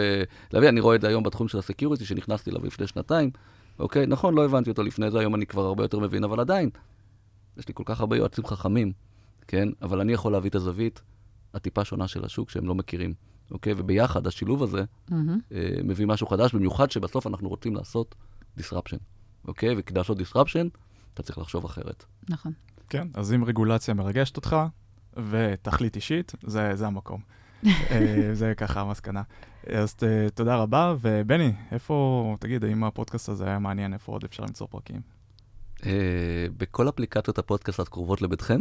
[0.53, 3.31] להביא, אני רואה את זה היום בתחום של ה security, שנכנסתי אליו לפני שנתיים,
[3.79, 6.71] אוקיי, נכון, לא הבנתי אותו לפני זה, היום אני כבר הרבה יותר מבין, אבל עדיין,
[7.57, 8.93] יש לי כל כך הרבה יועצים חכמים,
[9.49, 11.03] כן, אבל אני יכול להביא את הזווית
[11.55, 13.15] הטיפה שונה של השוק שהם לא מכירים,
[13.51, 14.85] אוקיי, וביחד, השילוב הזה.
[15.13, 15.17] אה,
[15.85, 18.15] מביא משהו חדש, במיוחד שבסוף אנחנו רוצים לעשות
[18.59, 18.99] disruption,
[19.49, 19.75] אוקיי?
[19.79, 20.69] וכדי לעשות disruption,
[21.15, 22.05] אתה צריך לחשוב אחרת.
[22.29, 22.53] נכון.
[22.89, 24.57] כן, אז אם רגולציה מרגשת אותך,
[25.31, 27.21] ותכלית אישית, זה, זה המקום.
[27.67, 29.23] אה, זה ככה המסקנה.
[29.67, 30.03] אז ת,
[30.35, 35.01] תודה רבה, ובני, איפה, תגיד, האם הפודקאסט הזה היה מעניין, איפה עוד אפשר למצוא פרקים?
[35.87, 38.61] אה, בכל אפליקציות הפודקאסט הקרובות לביתכם.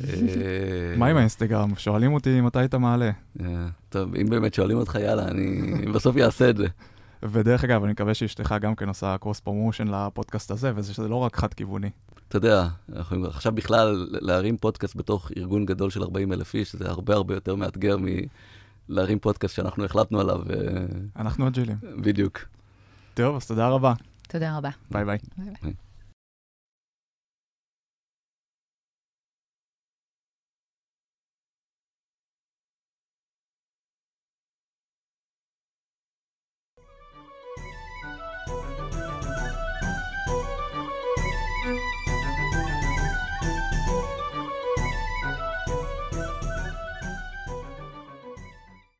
[0.00, 1.76] אה, מה עם האינסטגרם?
[1.76, 3.10] שואלים אותי מתי אתה מעלה.
[3.40, 6.66] אה, טוב, אם באמת שואלים אותך, יאללה, אני בסוף אעשה את זה.
[7.22, 11.36] ודרך אגב, אני מקווה שאשתך גם כן עושה cross promotion לפודקאסט הזה, וזה לא רק
[11.36, 11.90] חד-כיווני.
[12.28, 16.88] אתה יודע, אנחנו עכשיו בכלל להרים פודקאסט בתוך ארגון גדול של 40 אלף איש, זה
[16.88, 17.96] הרבה הרבה יותר מאתגר
[18.88, 20.56] מלהרים פודקאסט שאנחנו החלטנו עליו, אה,
[21.16, 21.76] אנחנו אג'ילים.
[22.00, 22.38] בדיוק.
[23.14, 23.92] טוב, אז תודה רבה.
[24.28, 24.70] תודה רבה.
[24.90, 25.18] ביי ביי.
[25.38, 25.72] ביי ביי.